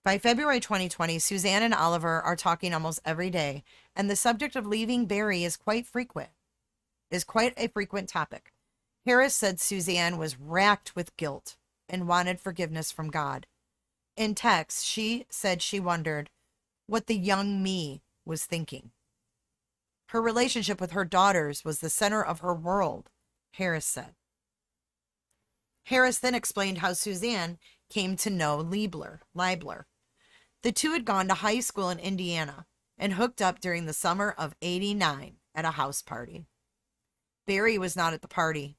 By 0.04 0.17
February 0.17 0.62
2020, 0.62 1.19
Suzanne 1.19 1.63
and 1.63 1.73
Oliver 1.73 2.21
are 2.21 2.38
talking 2.38 2.73
almost 2.73 3.02
every 3.04 3.30
day, 3.30 3.65
and 3.93 4.10
the 4.10 4.15
subject 4.15 4.56
of 4.56 4.65
leaving 4.65 5.06
Barry 5.06 5.43
is 5.43 5.58
quite 5.58 5.86
frequent. 5.86 6.30
Is 7.12 7.26
quite 7.26 7.54
a 7.58 7.67
frequent 7.67 8.08
topic. 8.08 8.54
Harris 9.06 9.36
said 9.36 9.60
Suzanne 9.60 10.17
was 10.17 10.39
racked 10.39 10.95
with 10.95 11.15
guilt 11.17 11.58
and 11.89 12.08
wanted 12.08 12.39
forgiveness 12.39 12.89
from 12.91 13.10
God. 13.10 13.47
In 14.17 14.34
text, 14.34 14.84
she 14.84 15.27
said 15.30 15.62
she 15.62 15.80
wondered 15.80 16.32
what 16.88 17.06
the 17.06 17.15
young 17.15 17.62
me 17.62 18.01
was 18.25 18.45
thinking. 18.45 18.91
Her 20.08 20.21
relationship 20.21 20.82
with 20.82 20.91
her 20.91 21.06
daughters 21.06 21.63
was 21.63 21.80
the 21.80 21.89
center 21.89 22.23
of 22.23 22.39
her 22.39 22.53
world, 22.53 23.12
Harris 23.53 23.86
said. 23.86 24.15
Harris 25.86 26.17
then 26.17 26.34
explained 26.34 26.80
how 26.80 26.93
Suzanne 26.93 27.60
came 27.89 28.15
to 28.17 28.30
know 28.30 28.58
Libler. 28.58 29.19
Libler. 29.36 29.84
The 30.63 30.71
two 30.71 30.93
had 30.93 31.06
gone 31.06 31.27
to 31.27 31.36
high 31.36 31.60
school 31.60 31.89
in 31.89 31.99
Indiana 31.99 32.65
and 32.97 33.13
hooked 33.13 33.41
up 33.41 33.60
during 33.60 33.86
the 33.86 33.93
summer 33.93 34.34
of 34.36 34.56
89 34.62 35.38
at 35.53 35.65
a 35.65 35.71
house 35.71 36.01
party. 36.01 36.47
Barry 37.45 37.77
was 37.77 37.95
not 37.95 38.13
at 38.13 38.21
the 38.21 38.27
party. 38.27 38.77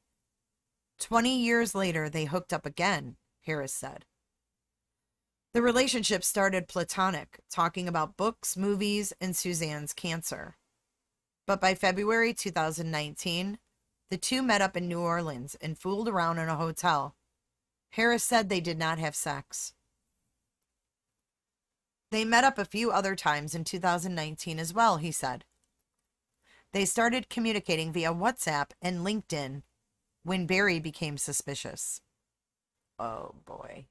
Twenty 0.99 1.39
years 1.39 1.75
later, 1.75 2.11
they 2.11 2.25
hooked 2.25 2.53
up 2.53 2.67
again, 2.67 3.17
Harris 3.43 3.73
said. 3.73 4.05
The 5.55 5.63
relationship 5.63 6.23
started 6.25 6.69
platonic, 6.69 7.41
talking 7.51 7.89
about 7.89 8.17
books, 8.17 8.57
movies, 8.57 9.13
and 9.21 9.35
Suzanne's 9.35 9.95
cancer. 9.95 10.57
But 11.47 11.61
by 11.61 11.75
February 11.75 12.35
2019, 12.35 13.59
the 14.11 14.19
two 14.19 14.43
met 14.43 14.61
up 14.61 14.77
in 14.77 14.89
New 14.89 15.01
Orleans 15.01 15.57
and 15.61 15.79
fooled 15.79 16.09
around 16.09 16.39
in 16.39 16.49
a 16.49 16.57
hotel. 16.57 17.17
Harris 17.93 18.25
said 18.25 18.49
they 18.49 18.61
did 18.61 18.79
not 18.79 18.99
have 18.99 19.17
sex. 19.17 19.73
They 22.11 22.25
met 22.25 22.45
up 22.45 22.59
a 22.59 22.65
few 22.65 22.91
other 22.91 23.17
times 23.17 23.55
in 23.55 23.65
2019 23.65 24.59
as 24.59 24.73
well, 24.73 24.99
he 24.99 25.13
said. 25.13 25.45
They 26.73 26.85
started 26.85 27.31
communicating 27.31 27.93
via 27.93 28.13
WhatsApp 28.13 28.71
and 28.83 28.99
LinkedIn 28.99 29.63
when 30.23 30.47
Barry 30.47 30.79
became 30.79 31.17
suspicious. 31.17 32.03
Oh 32.99 33.35
boy. 33.47 33.87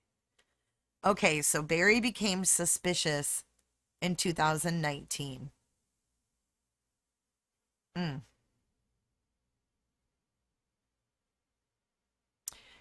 Okay, 1.05 1.41
so 1.41 1.61
Barry 1.61 1.99
became 1.99 2.43
suspicious 2.43 3.43
in 4.01 4.15
2019. 4.15 5.51
Mm. 7.95 8.21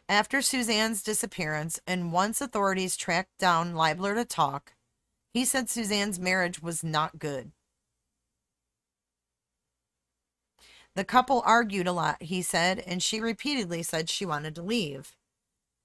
After 0.09 0.40
Suzanne's 0.40 1.02
disappearance, 1.02 1.81
and 1.87 2.12
once 2.12 2.40
authorities 2.40 2.96
tracked 2.96 3.38
down 3.38 3.74
Libler 3.74 4.14
to 4.14 4.24
talk, 4.24 4.74
he 5.33 5.44
said 5.44 5.68
Suzanne's 5.68 6.18
marriage 6.18 6.62
was 6.62 6.85
not 6.85 7.18
good. 7.18 7.52
The 10.94 11.05
couple 11.05 11.42
argued 11.44 11.87
a 11.87 11.92
lot, 11.92 12.22
he 12.22 12.40
said, 12.40 12.79
and 12.81 13.02
she 13.02 13.20
repeatedly 13.20 13.83
said 13.83 14.09
she 14.09 14.24
wanted 14.24 14.55
to 14.55 14.62
leave. 14.62 15.14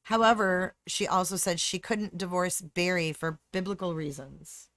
However, 0.03 0.75
she 0.85 1.07
also 1.07 1.37
said 1.37 1.59
she 1.59 1.79
couldn't 1.79 2.17
divorce 2.17 2.61
Barry 2.61 3.13
for 3.13 3.39
biblical 3.51 3.95
reasons. 3.95 4.69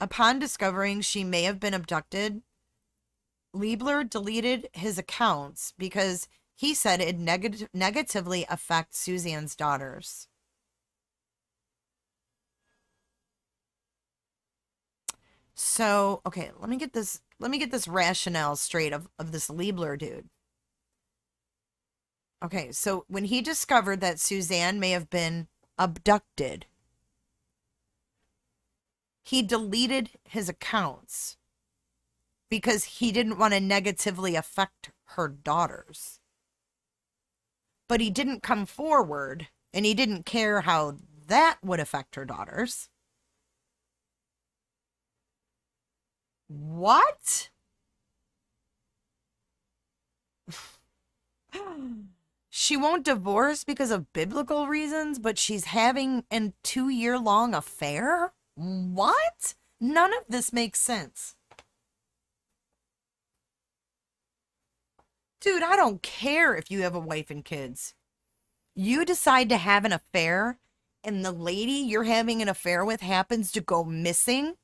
Upon 0.00 0.40
discovering 0.40 1.00
she 1.00 1.22
may 1.22 1.44
have 1.44 1.60
been 1.60 1.74
abducted, 1.74 2.42
Libler 3.54 4.02
deleted 4.02 4.68
his 4.72 4.98
accounts 4.98 5.72
because 5.78 6.26
he 6.56 6.74
said 6.74 7.00
it 7.00 7.16
neg- 7.16 7.68
negatively 7.72 8.44
affect 8.48 8.92
Suzanne's 8.94 9.54
daughters. 9.54 10.26
So, 15.54 16.22
okay, 16.26 16.50
let 16.58 16.68
me 16.70 16.76
get 16.76 16.92
this 16.92 17.20
let 17.40 17.50
me 17.50 17.58
get 17.58 17.70
this 17.70 17.88
rationale 17.88 18.54
straight 18.54 18.92
of, 18.92 19.08
of 19.18 19.32
this 19.32 19.48
Libler 19.48 19.98
dude. 19.98 20.28
Okay, 22.44 22.70
so 22.70 23.04
when 23.08 23.24
he 23.24 23.40
discovered 23.40 24.00
that 24.00 24.20
Suzanne 24.20 24.78
may 24.78 24.90
have 24.90 25.10
been 25.10 25.48
abducted, 25.78 26.66
he 29.24 29.42
deleted 29.42 30.10
his 30.24 30.48
accounts 30.48 31.38
because 32.50 32.84
he 32.84 33.10
didn't 33.10 33.38
want 33.38 33.54
to 33.54 33.60
negatively 33.60 34.34
affect 34.34 34.90
her 35.16 35.28
daughters. 35.28 36.20
But 37.88 38.00
he 38.00 38.10
didn't 38.10 38.42
come 38.42 38.66
forward 38.66 39.48
and 39.72 39.86
he 39.86 39.94
didn't 39.94 40.26
care 40.26 40.62
how 40.62 40.96
that 41.26 41.58
would 41.62 41.80
affect 41.80 42.16
her 42.16 42.24
daughters. 42.26 42.89
What? 46.50 47.50
she 52.50 52.76
won't 52.76 53.04
divorce 53.04 53.62
because 53.62 53.92
of 53.92 54.12
biblical 54.12 54.66
reasons, 54.66 55.20
but 55.20 55.38
she's 55.38 55.66
having 55.66 56.24
a 56.32 56.52
two 56.64 56.88
year 56.88 57.20
long 57.20 57.54
affair? 57.54 58.32
What? 58.56 59.54
None 59.80 60.12
of 60.12 60.24
this 60.28 60.52
makes 60.52 60.80
sense. 60.80 61.36
Dude, 65.40 65.62
I 65.62 65.76
don't 65.76 66.02
care 66.02 66.56
if 66.56 66.68
you 66.68 66.82
have 66.82 66.96
a 66.96 67.00
wife 67.00 67.30
and 67.30 67.44
kids. 67.44 67.94
You 68.74 69.04
decide 69.04 69.48
to 69.50 69.56
have 69.56 69.84
an 69.84 69.92
affair, 69.92 70.58
and 71.04 71.24
the 71.24 71.30
lady 71.30 71.74
you're 71.74 72.02
having 72.02 72.42
an 72.42 72.48
affair 72.48 72.84
with 72.84 73.02
happens 73.02 73.52
to 73.52 73.60
go 73.60 73.84
missing 73.84 74.56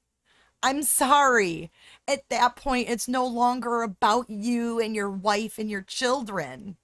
I'm 0.62 0.82
sorry. 0.82 1.70
At 2.08 2.28
that 2.30 2.56
point, 2.56 2.88
it's 2.88 3.08
no 3.08 3.26
longer 3.26 3.82
about 3.82 4.28
you 4.30 4.80
and 4.80 4.94
your 4.94 5.10
wife 5.10 5.58
and 5.58 5.70
your 5.70 5.82
children, 5.82 6.76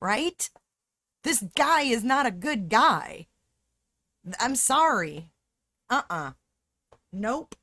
right? 0.00 0.50
This 1.22 1.44
guy 1.56 1.82
is 1.82 2.02
not 2.02 2.26
a 2.26 2.30
good 2.30 2.68
guy. 2.68 3.26
I'm 4.38 4.56
sorry. 4.56 5.30
Uh 5.88 6.02
uh-uh. 6.10 6.28
uh 6.28 6.32
Nope. 7.12 7.54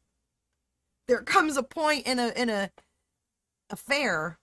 There 1.07 1.21
comes 1.23 1.57
a 1.57 1.63
point 1.63 2.05
in 2.05 2.19
a 2.19 2.29
in 2.29 2.49
a 2.49 2.71
affair 3.69 4.39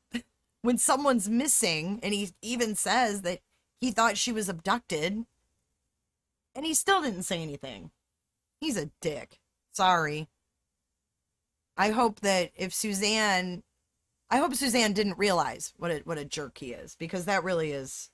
when 0.62 0.78
someone's 0.78 1.28
missing 1.28 2.00
and 2.02 2.14
he 2.14 2.30
even 2.42 2.74
says 2.74 3.22
that 3.22 3.40
he 3.80 3.90
thought 3.90 4.16
she 4.16 4.32
was 4.32 4.48
abducted 4.48 5.26
and 6.54 6.64
he 6.64 6.74
still 6.74 7.02
didn't 7.02 7.24
say 7.24 7.42
anything. 7.42 7.90
He's 8.60 8.76
a 8.76 8.90
dick. 9.00 9.40
Sorry. 9.72 10.28
I 11.76 11.90
hope 11.90 12.20
that 12.20 12.52
if 12.56 12.72
Suzanne, 12.72 13.62
I 14.30 14.38
hope 14.38 14.54
Suzanne 14.54 14.92
didn't 14.92 15.18
realize 15.18 15.74
what 15.76 15.90
a 15.90 15.98
what 16.04 16.18
a 16.18 16.24
jerk 16.24 16.58
he 16.58 16.72
is 16.72 16.96
because 16.96 17.24
that 17.24 17.44
really 17.44 17.72
is. 17.72 18.10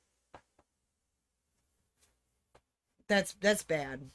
That's 3.08 3.34
that's 3.40 3.62
bad. 3.62 4.10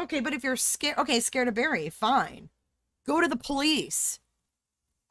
Okay, 0.00 0.20
but 0.20 0.32
if 0.32 0.42
you're 0.42 0.56
scared, 0.56 0.98
okay, 0.98 1.20
scared 1.20 1.48
of 1.48 1.54
Barry, 1.54 1.88
fine. 1.88 2.50
Go 3.06 3.20
to 3.20 3.28
the 3.28 3.36
police. 3.36 4.18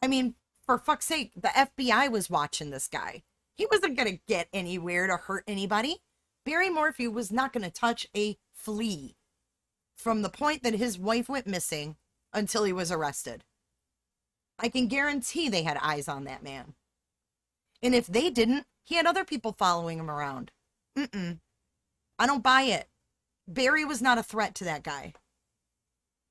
I 0.01 0.07
mean, 0.07 0.35
for 0.65 0.77
fuck's 0.77 1.05
sake, 1.05 1.31
the 1.35 1.49
FBI 1.49 2.11
was 2.11 2.29
watching 2.29 2.69
this 2.69 2.87
guy. 2.87 3.23
He 3.55 3.67
wasn't 3.71 3.95
going 3.95 4.11
to 4.11 4.21
get 4.27 4.49
anywhere 4.51 5.07
to 5.07 5.15
hurt 5.15 5.43
anybody. 5.47 5.97
Barry 6.45 6.69
Morphew 6.69 7.11
was 7.11 7.31
not 7.31 7.53
going 7.53 7.63
to 7.63 7.71
touch 7.71 8.07
a 8.15 8.37
flea 8.53 9.15
from 10.03 10.21
the 10.21 10.29
point 10.29 10.63
that 10.63 10.73
his 10.75 10.99
wife 10.99 11.29
went 11.29 11.47
missing 11.47 11.95
until 12.33 12.65
he 12.65 12.73
was 12.73 12.91
arrested. 12.91 13.45
I 14.59 14.67
can 14.67 14.87
guarantee 14.87 15.47
they 15.47 15.63
had 15.63 15.77
eyes 15.81 16.09
on 16.09 16.25
that 16.25 16.43
man. 16.43 16.75
And 17.81 17.95
if 17.95 18.07
they 18.07 18.29
didn't, 18.29 18.65
he 18.83 18.95
had 18.95 19.05
other 19.05 19.23
people 19.23 19.53
following 19.53 19.97
him 19.97 20.11
around. 20.11 20.51
Mm-mm. 20.97 21.39
I 22.19 22.27
don't 22.27 22.43
buy 22.43 22.63
it. 22.63 22.89
Barry 23.47 23.85
was 23.85 24.01
not 24.01 24.17
a 24.17 24.23
threat 24.23 24.55
to 24.55 24.65
that 24.65 24.83
guy. 24.83 25.13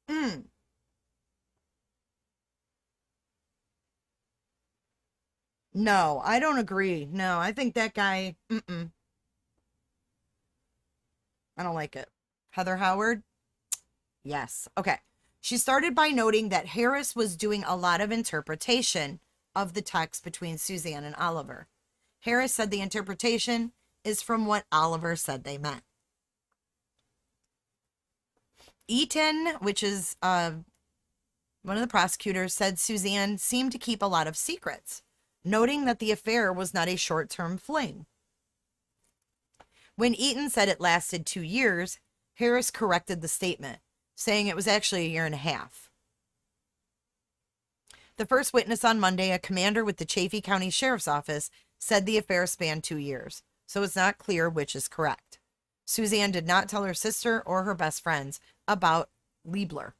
Mm. 0.09 0.45
No, 5.75 6.21
I 6.25 6.39
don't 6.39 6.59
agree. 6.59 7.09
No, 7.11 7.39
I 7.39 7.53
think 7.53 7.75
that 7.75 7.95
guy, 7.95 8.37
mm-mm. 8.51 8.91
I 11.57 11.63
don't 11.63 11.75
like 11.75 11.97
it. 11.97 12.09
Heather 12.51 12.77
Howard, 12.77 13.23
Yes. 14.25 14.69
Okay. 14.79 14.99
She 15.41 15.57
started 15.57 15.95
by 15.95 16.09
noting 16.09 16.51
that 16.51 16.67
Harris 16.67 17.17
was 17.17 17.37
doing 17.37 17.65
a 17.67 17.77
lot 17.77 18.01
of 18.01 18.13
interpretation 18.13 19.19
of 19.57 19.75
the 19.75 19.83
text 19.83 20.23
between 20.23 20.57
Suzanne 20.57 21.05
and 21.05 21.17
Oliver. 21.17 21.67
Harris 22.21 22.55
said 22.55 22.71
the 22.71 22.81
interpretation 22.81 23.73
is 24.05 24.23
from 24.23 24.47
what 24.47 24.65
Oliver 24.71 25.17
said 25.17 25.43
they 25.43 25.59
meant. 25.59 25.83
Eytan, 28.89 29.61
which 29.61 29.83
is 29.83 30.17
uh, 30.23 30.53
one 31.63 31.77
of 31.77 31.81
the 31.81 31.89
prosecutors, 31.89 32.55
said 32.55 32.79
Suzanne 32.79 33.39
seemed 33.39 33.73
to 33.73 33.79
keep 33.79 34.03
a 34.03 34.07
lot 34.07 34.29
of 34.29 34.37
secrets, 34.37 35.03
noting 35.45 35.85
that 35.87 35.99
the 35.99 36.13
affair 36.13 36.53
was 36.53 36.73
not 36.73 36.89
a 36.89 36.97
short 36.97 37.31
term 37.31 37.59
fling. 37.59 38.07
When 39.97 40.15
Eytan 40.15 40.51
said 40.51 40.69
it 40.69 40.81
lasted 40.81 41.27
two 41.27 41.43
years, 41.43 41.99
Harris 42.35 42.71
corrected 42.71 43.21
the 43.21 43.29
statement 43.29 43.81
saying 44.15 44.47
it 44.47 44.57
was 44.57 44.67
actually 44.67 45.07
a 45.07 45.11
year 45.11 45.27
and 45.27 45.35
a 45.35 45.39
half. 45.39 45.91
The 48.17 48.27
first 48.27 48.53
witness 48.53 48.85
on 48.85 49.01
Monday, 49.01 49.33
a 49.33 49.39
commander 49.39 49.85
with 49.85 49.97
the 49.97 50.05
Chaffee 50.05 50.41
County 50.41 50.71
Sheriff's 50.71 51.09
Office, 51.09 51.51
said 51.79 52.07
the 52.07 52.19
affair 52.19 52.47
spanned 52.47 52.85
two 52.85 52.99
years. 52.99 53.43
so 53.67 53.83
it's 53.83 53.97
not 53.97 54.19
clear 54.19 54.51
which 54.51 54.77
is 54.77 54.87
correct. 54.87 55.39
Suzanne 55.87 56.31
did 56.31 56.47
not 56.47 56.69
tell 56.69 56.85
her 56.85 56.93
sister 56.95 57.43
or 57.47 57.65
her 57.65 57.75
best 57.75 58.03
friends 58.03 58.39
about 58.69 59.09
Libler. 59.49 59.93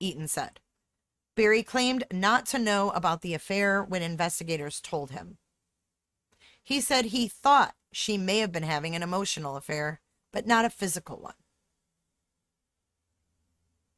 Eytan 0.00 0.28
said. 0.28 0.60
Barry 1.34 1.62
claimed 1.62 2.04
not 2.12 2.46
to 2.46 2.58
know 2.58 2.90
about 2.90 3.22
the 3.22 3.34
affair 3.34 3.82
when 3.82 4.02
investigators 4.02 4.80
told 4.80 5.10
him. 5.10 5.38
He 6.62 6.80
said 6.80 7.06
he 7.06 7.26
thought 7.26 7.74
she 7.92 8.16
may 8.16 8.38
have 8.38 8.52
been 8.52 8.62
having 8.62 8.94
an 8.94 9.02
emotional 9.02 9.56
affair, 9.56 10.00
but 10.32 10.46
not 10.46 10.64
a 10.64 10.70
physical 10.70 11.18
one. 11.18 11.34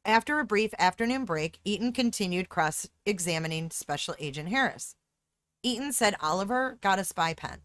After 0.05 0.39
a 0.39 0.45
brief 0.45 0.71
afternoon 0.77 1.25
break, 1.25 1.57
Eytan 1.65 1.91
continued 1.91 2.47
cross 2.47 2.87
examining 3.07 3.71
Special 3.71 4.13
Agent 4.19 4.49
Harris. 4.49 4.95
Eytan 5.65 5.93
said 5.93 6.13
Oliver 6.21 6.77
got 6.79 6.99
a 6.99 7.03
spy 7.03 7.33
pen, 7.33 7.61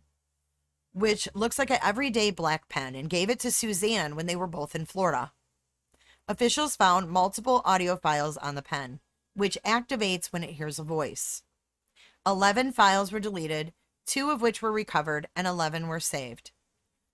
which 0.94 1.28
looks 1.34 1.58
like 1.58 1.68
an 1.68 1.80
everyday 1.82 2.30
black 2.30 2.66
pen, 2.70 2.94
and 2.94 3.10
gave 3.10 3.28
it 3.28 3.40
to 3.40 3.50
Suzanne 3.50 4.16
when 4.16 4.24
they 4.24 4.36
were 4.36 4.46
both 4.46 4.74
in 4.74 4.86
Florida. 4.86 5.32
Officials 6.28 6.76
found 6.76 7.10
multiple 7.10 7.60
audio 7.66 7.94
files 7.94 8.38
on 8.38 8.54
the 8.54 8.62
pen, 8.62 9.00
which 9.34 9.58
activates 9.62 10.28
when 10.28 10.42
it 10.42 10.54
hears 10.54 10.78
a 10.78 10.82
voice. 10.82 11.42
11 12.26 12.72
files 12.72 13.12
were 13.12 13.20
deleted, 13.20 13.74
two 14.06 14.30
of 14.30 14.40
which 14.40 14.62
were 14.62 14.72
recovered, 14.72 15.28
and 15.36 15.46
11 15.46 15.88
were 15.88 16.00
saved. 16.00 16.52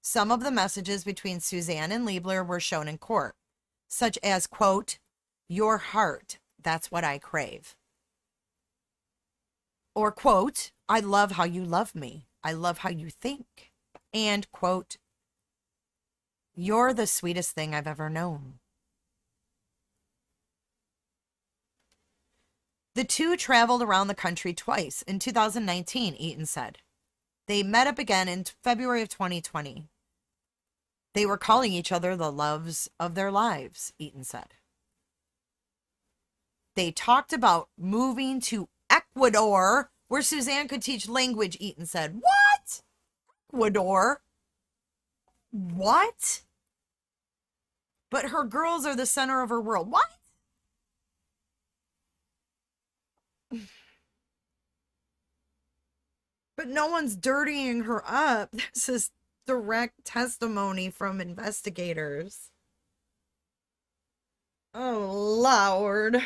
Some 0.02 0.30
of 0.30 0.44
the 0.44 0.52
messages 0.52 1.02
between 1.02 1.40
Suzanne 1.40 1.90
and 1.90 2.06
Libler 2.06 2.46
were 2.46 2.60
shown 2.60 2.86
in 2.86 2.98
court, 2.98 3.34
such 3.88 4.20
as, 4.22 4.46
quote, 4.46 4.98
your 5.48 5.78
heart, 5.78 6.38
that's 6.62 6.90
what 6.90 7.04
I 7.04 7.18
crave. 7.18 7.76
Or, 9.94 10.12
quote, 10.12 10.72
I 10.88 11.00
love 11.00 11.32
how 11.32 11.44
you 11.44 11.64
love 11.64 11.94
me. 11.94 12.26
I 12.44 12.52
love 12.52 12.78
how 12.78 12.90
you 12.90 13.10
think. 13.10 13.72
And, 14.12 14.50
quote, 14.52 14.98
you're 16.54 16.94
the 16.94 17.06
sweetest 17.06 17.54
thing 17.54 17.74
I've 17.74 17.86
ever 17.86 18.08
known. 18.08 18.54
The 22.94 23.04
two 23.04 23.36
traveled 23.36 23.82
around 23.82 24.08
the 24.08 24.14
country 24.14 24.54
twice 24.54 25.02
in 25.02 25.18
2019, 25.18 26.14
Eytan 26.14 26.46
said. 26.48 26.78
They 27.46 27.62
met 27.62 27.86
up 27.86 27.98
again 27.98 28.26
in 28.26 28.44
February 28.64 29.02
of 29.02 29.10
2020. 29.10 29.88
They 31.12 31.26
were 31.26 31.36
calling 31.36 31.72
each 31.72 31.92
other 31.92 32.16
the 32.16 32.32
loves 32.32 32.88
of 32.98 33.14
their 33.14 33.30
lives, 33.30 33.92
Eytan 34.00 34.24
said. 34.24 34.54
They 36.76 36.92
talked 36.92 37.32
about 37.32 37.68
moving 37.76 38.40
to 38.42 38.68
Ecuador, 38.88 39.90
where 40.08 40.22
Suzanne 40.22 40.68
could 40.68 40.82
teach 40.82 41.08
language, 41.08 41.58
Eytan 41.58 41.88
said. 41.88 42.20
What? 42.20 42.82
Ecuador? 43.52 44.20
What? 45.50 46.42
But 48.10 48.26
her 48.26 48.44
girls 48.44 48.86
are 48.86 48.94
the 48.94 49.06
center 49.06 49.42
of 49.42 49.48
her 49.48 49.60
world. 49.60 49.90
What? 49.90 50.04
But 56.56 56.68
no 56.68 56.86
one's 56.86 57.16
dirtying 57.16 57.82
her 57.84 58.02
up. 58.06 58.54
This 58.74 58.88
is 58.88 59.10
direct 59.46 60.04
testimony 60.04 60.90
from 60.90 61.20
investigators. 61.20 62.50
Oh, 64.74 65.38
Lord. 65.40 66.16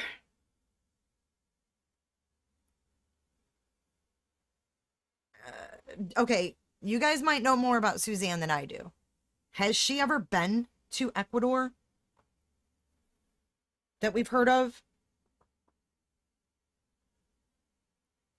Uh, 5.47 5.53
okay, 6.17 6.57
you 6.81 6.99
guys 6.99 7.23
might 7.23 7.43
know 7.43 7.57
more 7.57 7.77
about 7.77 8.01
Suzanne 8.01 8.41
than 8.41 8.51
I 8.51 8.65
do. 8.65 8.93
Has 9.53 9.77
she 9.77 10.01
ever 10.01 10.19
been 10.19 10.69
to 10.93 11.13
Ecuador? 11.15 11.73
That 14.01 14.15
we've 14.15 14.29
heard 14.29 14.49
of? 14.49 14.83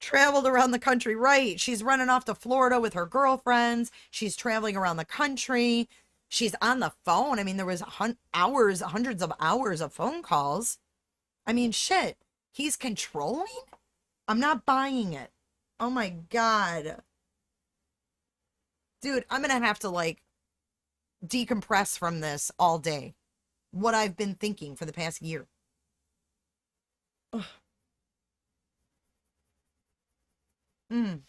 traveled 0.01 0.47
around 0.47 0.71
the 0.71 0.79
country. 0.79 1.15
Right. 1.15 1.59
She's 1.59 1.83
running 1.83 2.09
off 2.09 2.25
to 2.25 2.35
Florida 2.35 2.79
with 2.79 2.93
her 2.95 3.05
girlfriends. 3.05 3.91
She's 4.09 4.35
traveling 4.35 4.75
around 4.75 4.97
the 4.97 5.05
country. 5.05 5.87
She's 6.27 6.55
on 6.61 6.79
the 6.79 6.91
phone. 7.05 7.39
I 7.39 7.43
mean, 7.43 7.57
there 7.57 7.65
was 7.65 7.81
hun- 7.81 8.17
hours, 8.33 8.81
hundreds 8.81 9.21
of 9.23 9.31
hours 9.39 9.79
of 9.79 9.93
phone 9.93 10.21
calls. 10.21 10.79
I 11.45 11.53
mean, 11.53 11.71
shit. 11.71 12.17
He's 12.51 12.75
controlling? 12.75 13.45
I'm 14.27 14.39
not 14.39 14.65
buying 14.65 15.13
it. 15.13 15.31
Oh 15.79 15.89
my 15.89 16.09
god. 16.09 17.01
Dude, 19.01 19.25
I'm 19.29 19.41
going 19.41 19.59
to 19.59 19.65
have 19.65 19.79
to 19.79 19.89
like 19.89 20.21
decompress 21.25 21.97
from 21.97 22.19
this 22.19 22.51
all 22.59 22.77
day. 22.79 23.15
What 23.71 23.95
I've 23.95 24.17
been 24.17 24.35
thinking 24.35 24.75
for 24.75 24.85
the 24.85 24.93
past 24.93 25.21
year. 25.21 25.47
Mm. 30.91 31.21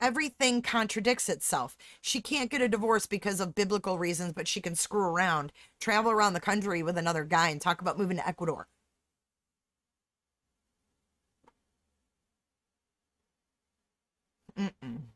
Everything 0.00 0.62
contradicts 0.62 1.28
itself. 1.28 1.76
She 2.00 2.20
can't 2.20 2.48
get 2.48 2.60
a 2.60 2.68
divorce 2.68 3.06
because 3.06 3.40
of 3.40 3.56
biblical 3.56 3.98
reasons, 3.98 4.32
but 4.32 4.46
she 4.46 4.60
can 4.60 4.76
screw 4.76 5.02
around, 5.02 5.52
travel 5.80 6.12
around 6.12 6.34
the 6.34 6.40
country 6.40 6.80
with 6.84 6.96
another 6.96 7.24
guy, 7.24 7.48
and 7.48 7.60
talk 7.60 7.80
about 7.80 7.98
moving 7.98 8.18
to 8.18 8.28
Ecuador. 8.28 8.68
Mm-mm. 14.58 15.13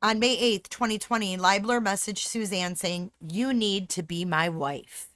On 0.00 0.20
May 0.20 0.36
8th, 0.36 0.68
2020, 0.68 1.36
Libler 1.38 1.82
messaged 1.82 2.18
Suzanne 2.18 2.76
saying, 2.76 3.10
You 3.20 3.52
need 3.52 3.88
to 3.90 4.02
be 4.04 4.24
my 4.24 4.48
wife, 4.48 5.08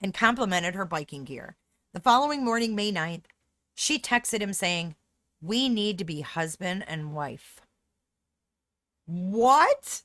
and 0.00 0.14
complimented 0.14 0.74
her 0.74 0.86
biking 0.86 1.24
gear. 1.24 1.56
The 1.92 2.00
following 2.00 2.42
morning, 2.42 2.74
May 2.74 2.90
9th, 2.90 3.24
she 3.74 3.98
texted 3.98 4.40
him 4.40 4.54
saying, 4.54 4.96
We 5.42 5.68
need 5.68 5.98
to 5.98 6.04
be 6.06 6.22
husband 6.22 6.82
and 6.88 7.12
wife. 7.12 7.60
What? 9.04 10.00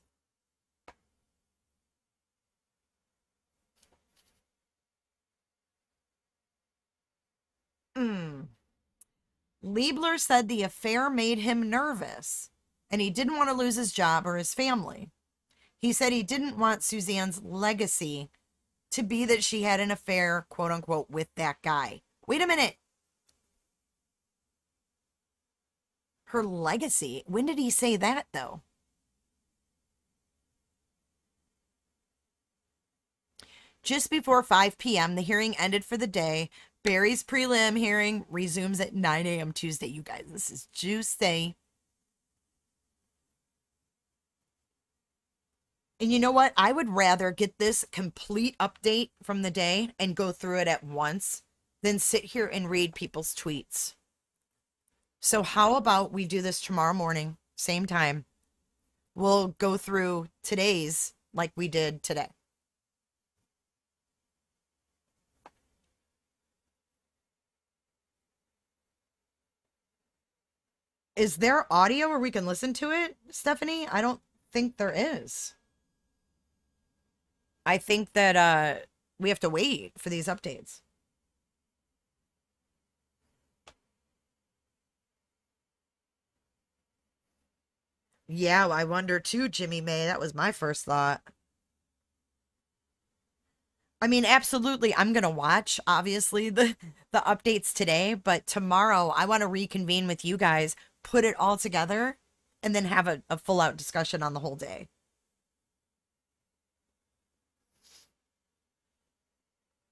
Hmm. 7.95 8.41
Libler 9.63 10.19
said 10.19 10.49
the 10.49 10.63
affair 10.63 11.09
made 11.09 11.39
him 11.39 11.69
nervous 11.69 12.49
and 12.89 13.01
he 13.01 13.09
didn't 13.09 13.37
want 13.37 13.49
to 13.49 13.55
lose 13.55 13.75
his 13.75 13.91
job 13.91 14.25
or 14.25 14.37
his 14.37 14.53
family. 14.53 15.09
He 15.77 15.93
said 15.93 16.11
he 16.11 16.23
didn't 16.23 16.57
want 16.57 16.83
Suzanne's 16.83 17.43
legacy 17.43 18.29
to 18.91 19.03
be 19.03 19.25
that 19.25 19.43
she 19.43 19.63
had 19.63 19.79
an 19.79 19.91
affair, 19.91 20.45
quote 20.49 20.71
unquote, 20.71 21.09
with 21.09 21.27
that 21.35 21.61
guy. 21.61 22.01
Wait 22.25 22.41
a 22.41 22.47
minute. 22.47 22.77
her 26.27 26.43
legacy. 26.43 27.23
When 27.25 27.45
did 27.45 27.57
he 27.57 27.69
say 27.69 27.95
that, 27.97 28.27
though? 28.33 28.61
Just 33.83 34.09
before 34.09 34.43
5 34.43 34.77
p.m., 34.77 35.15
the 35.15 35.21
hearing 35.21 35.55
ended 35.57 35.85
for 35.85 35.95
the 35.95 36.07
day. 36.07 36.49
Barry's 36.83 37.23
prelim 37.23 37.77
hearing 37.77 38.25
resumes 38.29 38.81
at 38.81 38.93
9 38.93 39.25
a.m. 39.25 39.53
Tuesday. 39.53 39.87
You 39.87 40.01
guys, 40.01 40.25
this 40.29 40.49
is 40.49 40.67
juicy. 40.73 41.55
And 45.99 46.11
you 46.11 46.19
know 46.19 46.31
what? 46.31 46.53
I 46.55 46.71
would 46.71 46.89
rather 46.89 47.31
get 47.31 47.57
this 47.57 47.83
complete 47.91 48.55
update 48.59 49.09
from 49.23 49.41
the 49.41 49.49
day 49.49 49.89
and 49.97 50.15
go 50.15 50.31
through 50.31 50.59
it 50.59 50.67
at 50.67 50.83
once 50.83 51.41
than 51.81 51.97
sit 51.97 52.25
here 52.25 52.45
and 52.45 52.69
read 52.69 52.93
people's 52.93 53.33
tweets. 53.33 53.95
So, 55.19 55.41
how 55.41 55.75
about 55.75 56.13
we 56.13 56.25
do 56.25 56.41
this 56.41 56.61
tomorrow 56.61 56.93
morning, 56.93 57.37
same 57.55 57.87
time? 57.87 58.25
We'll 59.15 59.49
go 59.59 59.77
through 59.77 60.27
today's 60.43 61.13
like 61.33 61.51
we 61.55 61.67
did 61.67 62.03
today. 62.03 62.29
Is 71.15 71.37
there 71.37 71.71
audio 71.73 72.09
where 72.09 72.19
we 72.19 72.29
can 72.29 72.45
listen 72.45 72.73
to 72.75 72.91
it, 72.91 73.17
Stephanie? 73.31 73.87
I 73.87 74.01
don't 74.01 74.21
think 74.53 74.77
there 74.77 74.93
is. 74.95 75.55
I 77.67 77.77
think 77.77 78.13
that 78.13 78.35
uh, 78.37 78.85
we 79.19 79.29
have 79.29 79.41
to 79.41 79.49
wait 79.49 79.93
for 79.99 80.09
these 80.09 80.27
updates. 80.27 80.81
Yeah, 88.29 88.67
I 88.67 88.83
wonder 88.85 89.19
too, 89.19 89.49
Jimmy 89.49 89.81
May. 89.81 90.05
That 90.05 90.19
was 90.19 90.33
my 90.33 90.51
first 90.53 90.85
thought. 90.85 91.21
I 94.01 94.07
mean, 94.07 94.25
absolutely. 94.25 94.93
I'm 94.95 95.13
gonna 95.13 95.29
watch 95.29 95.79
obviously 95.87 96.49
the 96.49 96.75
the 97.11 97.19
updates 97.19 97.73
today, 97.73 98.13
but 98.13 98.45
tomorrow 98.47 99.09
I 99.15 99.25
want 99.25 99.41
to 99.41 99.47
reconvene 99.47 100.07
with 100.07 100.23
you 100.25 100.37
guys, 100.37 100.75
put 101.03 101.25
it 101.25 101.35
all 101.39 101.57
together, 101.57 102.17
and 102.63 102.75
then 102.75 102.85
have 102.85 103.07
a, 103.07 103.23
a 103.29 103.37
full 103.37 103.61
out 103.61 103.77
discussion 103.77 104.21
on 104.23 104.33
the 104.33 104.39
whole 104.39 104.55
day. 104.55 104.87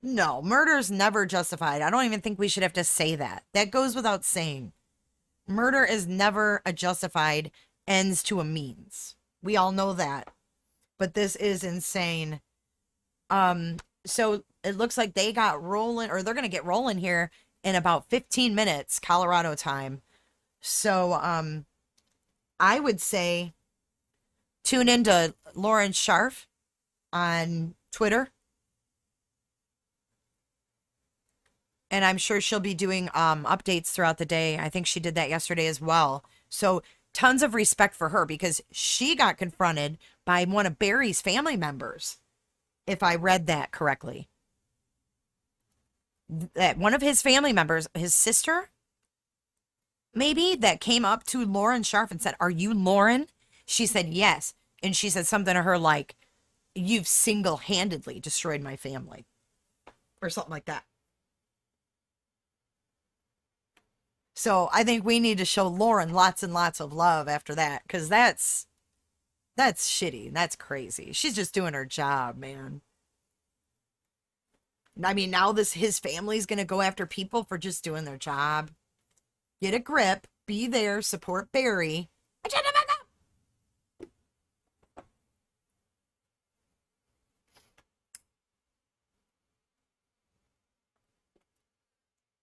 No, 0.06 0.39
murder 0.43 0.74
is 0.74 0.91
never 0.91 1.26
justified. 1.26 1.82
I 1.82 1.89
don't 1.89 2.06
even 2.06 2.22
think 2.22 2.38
we 2.38 2.47
should 2.47 2.62
have 2.62 2.74
to 2.74 2.84
say 2.84 3.16
that. 3.16 3.43
That 3.56 3.72
goes 3.72 3.95
without 3.95 4.24
saying. 4.24 4.72
Murder 5.47 5.84
is 5.84 6.06
never 6.06 6.62
a 6.64 6.72
justified 6.72 7.49
ends 7.88 8.22
to 8.24 8.39
a 8.39 8.43
means. 8.43 9.16
We 9.41 9.58
all 9.58 9.72
know 9.72 9.93
that. 9.93 10.32
But 10.99 11.16
this 11.16 11.36
is 11.36 11.64
insane. 11.64 12.39
Um 13.32 13.78
so 14.06 14.43
it 14.64 14.78
looks 14.78 14.95
like 14.95 15.16
they 15.16 15.34
got 15.34 15.64
rolling 15.64 16.12
or 16.12 16.22
they're 16.22 16.36
going 16.36 16.43
to 16.45 16.49
get 16.49 16.66
rolling 16.66 16.99
here 16.99 17.32
in 17.64 17.74
about 17.74 18.08
15 18.12 18.53
minutes 18.53 18.99
Colorado 18.99 19.56
time. 19.56 20.03
So 20.62 21.14
um 21.14 21.66
I 22.60 22.80
would 22.80 23.01
say 23.01 23.56
tune 24.64 24.88
into 24.88 25.34
Lauren 25.56 25.93
Scharf 25.93 26.45
on 27.12 27.74
Twitter 27.91 28.30
and 31.96 32.04
I'm 32.04 32.18
sure 32.18 32.41
she'll 32.41 32.60
be 32.60 32.74
doing 32.74 33.10
um, 33.14 33.46
updates 33.46 33.88
throughout 33.88 34.18
the 34.18 34.26
day. 34.26 34.58
I 34.58 34.68
think 34.68 34.86
she 34.86 35.00
did 35.00 35.16
that 35.16 35.30
yesterday 35.30 35.66
as 35.66 35.80
well. 35.80 36.26
So 36.50 36.84
tons 37.14 37.41
of 37.41 37.56
respect 37.56 37.96
for 37.96 38.10
her 38.10 38.26
because 38.26 38.60
she 38.70 39.16
got 39.16 39.38
confronted 39.38 39.98
by 40.26 40.43
one 40.43 40.66
of 40.66 40.78
Barry's 40.78 41.22
family 41.22 41.56
members, 41.56 42.18
if 42.86 43.02
I 43.02 43.16
read 43.16 43.48
that 43.48 43.72
correctly. 43.72 44.28
That 46.28 46.78
one 46.78 46.93
of 46.93 47.02
his 47.02 47.22
family 47.22 47.54
members, 47.54 47.88
his 47.93 48.14
sister, 48.14 48.72
maybe, 50.14 50.54
that 50.58 50.82
came 50.82 51.06
up 51.06 51.24
to 51.28 51.46
Lauren 51.46 51.84
Scharf 51.84 52.12
and 52.12 52.22
said, 52.22 52.36
Are 52.41 52.50
you 52.50 52.74
Lauren? 52.74 53.28
She 53.66 53.86
said, 53.86 54.10
Yes. 54.10 54.54
And 54.84 54.98
she 54.98 55.10
said 55.10 55.28
something 55.28 55.54
to 55.54 55.62
her 55.62 55.78
like, 55.78 56.18
You've 56.74 57.08
single 57.08 57.56
handedly 57.56 58.20
destroyed 58.20 58.62
my 58.62 58.76
family, 58.76 59.24
or 60.22 60.30
something 60.30 60.52
like 60.52 60.66
that. 60.66 60.84
So 64.36 64.69
I 64.73 64.83
think 64.83 65.05
we 65.05 65.19
need 65.19 65.38
to 65.38 65.45
show 65.45 65.67
Lauren 65.67 66.11
lots 66.13 66.43
and 66.43 66.53
lots 66.53 66.81
of 66.81 66.93
love 66.93 67.27
after 67.27 67.55
that 67.55 67.83
because 67.83 68.09
that's 68.09 68.67
that's 69.55 69.89
shitty. 69.89 70.33
That's 70.33 70.57
crazy. 70.57 71.13
She's 71.13 71.36
just 71.36 71.53
doing 71.53 71.73
her 71.73 71.86
job, 71.86 72.38
man. 72.38 72.81
I 75.01 75.13
mean, 75.13 75.31
now 75.31 75.53
this 75.53 75.73
his 75.73 75.99
family's 75.99 76.45
gonna 76.45 76.65
go 76.65 76.81
after 76.81 77.05
people 77.05 77.43
for 77.45 77.57
just 77.57 77.83
doing 77.83 78.03
their 78.03 78.17
job. 78.17 78.71
Get 79.61 79.73
a 79.73 79.79
grip. 79.79 80.27
Be 80.45 80.67
there. 80.67 81.01
Support 81.01 81.51
Barry. 81.53 82.09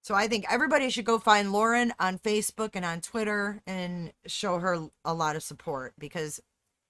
So 0.03 0.17
I 0.17 0.27
think 0.27 0.45
everybody 0.51 0.91
should 0.91 1.05
go 1.05 1.19
find 1.19 1.53
Lauren 1.53 1.93
on 2.01 2.19
Facebook 2.19 2.71
and 2.75 2.85
on 2.85 3.01
Twitter 3.01 3.63
and 3.69 4.13
show 4.27 4.59
her 4.59 4.89
a 5.05 5.15
lot 5.15 5.37
of 5.37 5.45
support 5.45 5.95
because 5.97 6.41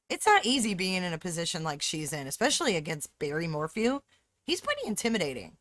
it's 0.08 0.26
not 0.26 0.46
easy 0.46 0.72
being 0.72 1.02
in 1.02 1.12
a 1.12 1.18
position 1.18 1.62
like 1.62 1.82
she's 1.82 2.12
in, 2.14 2.26
especially 2.26 2.74
against 2.74 3.10
Barry 3.18 3.46
Morphew. 3.46 4.00
He's 4.44 4.62
pretty 4.62 4.80
intimidating. 4.86 5.58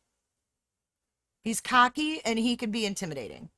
He's 1.44 1.60
cocky 1.60 2.20
and 2.24 2.38
he 2.38 2.56
can 2.56 2.70
be 2.70 2.86
intimidating. 2.86 3.50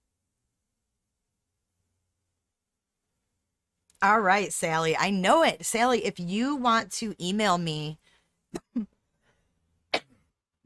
All 4.02 4.20
right, 4.20 4.52
Sally. 4.52 4.96
I 4.96 5.10
know 5.10 5.42
it. 5.44 5.64
Sally, 5.64 6.04
if 6.04 6.18
you 6.18 6.56
want 6.56 6.90
to 6.92 7.14
email 7.24 7.58
me 7.58 7.98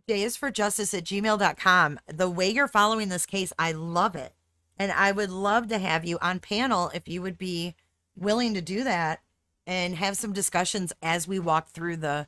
J 0.08 0.22
is 0.22 0.36
for 0.36 0.50
justice 0.50 0.94
at 0.94 1.04
gmail.com. 1.04 2.00
The 2.06 2.30
way 2.30 2.48
you're 2.48 2.66
following 2.66 3.10
this 3.10 3.26
case, 3.26 3.52
I 3.58 3.72
love 3.72 4.16
it. 4.16 4.32
And 4.78 4.90
I 4.90 5.12
would 5.12 5.30
love 5.30 5.68
to 5.68 5.78
have 5.78 6.04
you 6.04 6.18
on 6.22 6.40
panel 6.40 6.90
if 6.94 7.08
you 7.08 7.20
would 7.20 7.36
be 7.36 7.74
willing 8.16 8.54
to 8.54 8.62
do 8.62 8.84
that 8.84 9.20
and 9.66 9.96
have 9.96 10.16
some 10.16 10.32
discussions 10.32 10.94
as 11.02 11.28
we 11.28 11.38
walk 11.38 11.68
through 11.68 11.96
the 11.96 12.26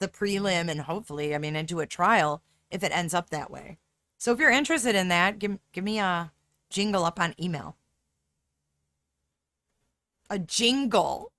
the 0.00 0.08
prelim 0.08 0.68
and 0.68 0.82
hopefully, 0.82 1.34
I 1.34 1.38
mean, 1.38 1.56
into 1.56 1.80
a 1.80 1.86
trial 1.86 2.42
if 2.70 2.82
it 2.82 2.94
ends 2.94 3.14
up 3.14 3.30
that 3.30 3.50
way. 3.50 3.78
So 4.18 4.32
if 4.32 4.38
you're 4.38 4.50
interested 4.50 4.94
in 4.94 5.08
that, 5.08 5.38
give, 5.38 5.58
give 5.72 5.84
me 5.84 6.00
a 6.00 6.32
jingle 6.68 7.04
up 7.04 7.20
on 7.20 7.34
email. 7.40 7.76
A 10.28 10.38
jingle. 10.38 11.30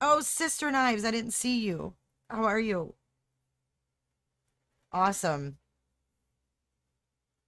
Oh, 0.00 0.20
Sister 0.20 0.70
Knives, 0.70 1.04
I 1.04 1.10
didn't 1.10 1.32
see 1.32 1.60
you. 1.60 1.94
How 2.28 2.44
are 2.44 2.60
you? 2.60 2.94
Awesome. 4.92 5.58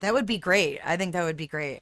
That 0.00 0.12
would 0.14 0.26
be 0.26 0.38
great. 0.38 0.80
I 0.84 0.96
think 0.96 1.12
that 1.12 1.24
would 1.24 1.36
be 1.36 1.46
great. 1.46 1.80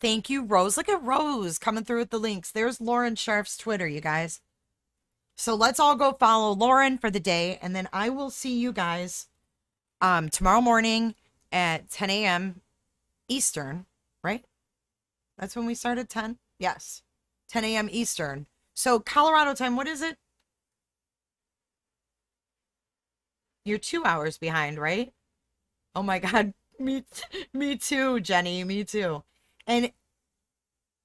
Thank 0.00 0.28
you, 0.28 0.44
Rose. 0.44 0.76
Look 0.76 0.88
at 0.88 1.02
Rose 1.02 1.58
coming 1.58 1.84
through 1.84 2.00
with 2.00 2.10
the 2.10 2.18
links. 2.18 2.50
There's 2.50 2.80
Lauren 2.80 3.14
Scharf's 3.14 3.56
Twitter, 3.56 3.86
you 3.86 4.00
guys. 4.00 4.40
So 5.36 5.54
let's 5.54 5.80
all 5.80 5.96
go 5.96 6.12
follow 6.12 6.52
Lauren 6.54 6.98
for 6.98 7.10
the 7.10 7.20
day, 7.20 7.58
and 7.62 7.74
then 7.74 7.88
I 7.92 8.08
will 8.10 8.30
see 8.30 8.58
you 8.58 8.72
guys 8.72 9.28
um 10.00 10.28
tomorrow 10.28 10.60
morning 10.60 11.14
at 11.52 11.88
10 11.90 12.10
a.m. 12.10 12.62
Eastern, 13.28 13.86
right? 14.24 14.44
That's 15.38 15.56
when 15.56 15.66
we 15.66 15.74
started 15.74 16.08
10? 16.08 16.38
Yes. 16.58 17.02
10 17.48 17.64
a.m. 17.64 17.88
Eastern. 17.90 18.46
So 18.74 19.00
Colorado 19.00 19.54
time, 19.54 19.76
what 19.76 19.86
is 19.86 20.02
it? 20.02 20.16
You're 23.64 23.78
two 23.78 24.04
hours 24.04 24.38
behind, 24.38 24.78
right? 24.78 25.12
Oh 25.94 26.02
my 26.02 26.18
God. 26.18 26.54
Me, 26.78 27.04
me 27.52 27.76
too, 27.76 28.18
Jenny. 28.18 28.64
Me 28.64 28.82
too. 28.82 29.22
And 29.68 29.92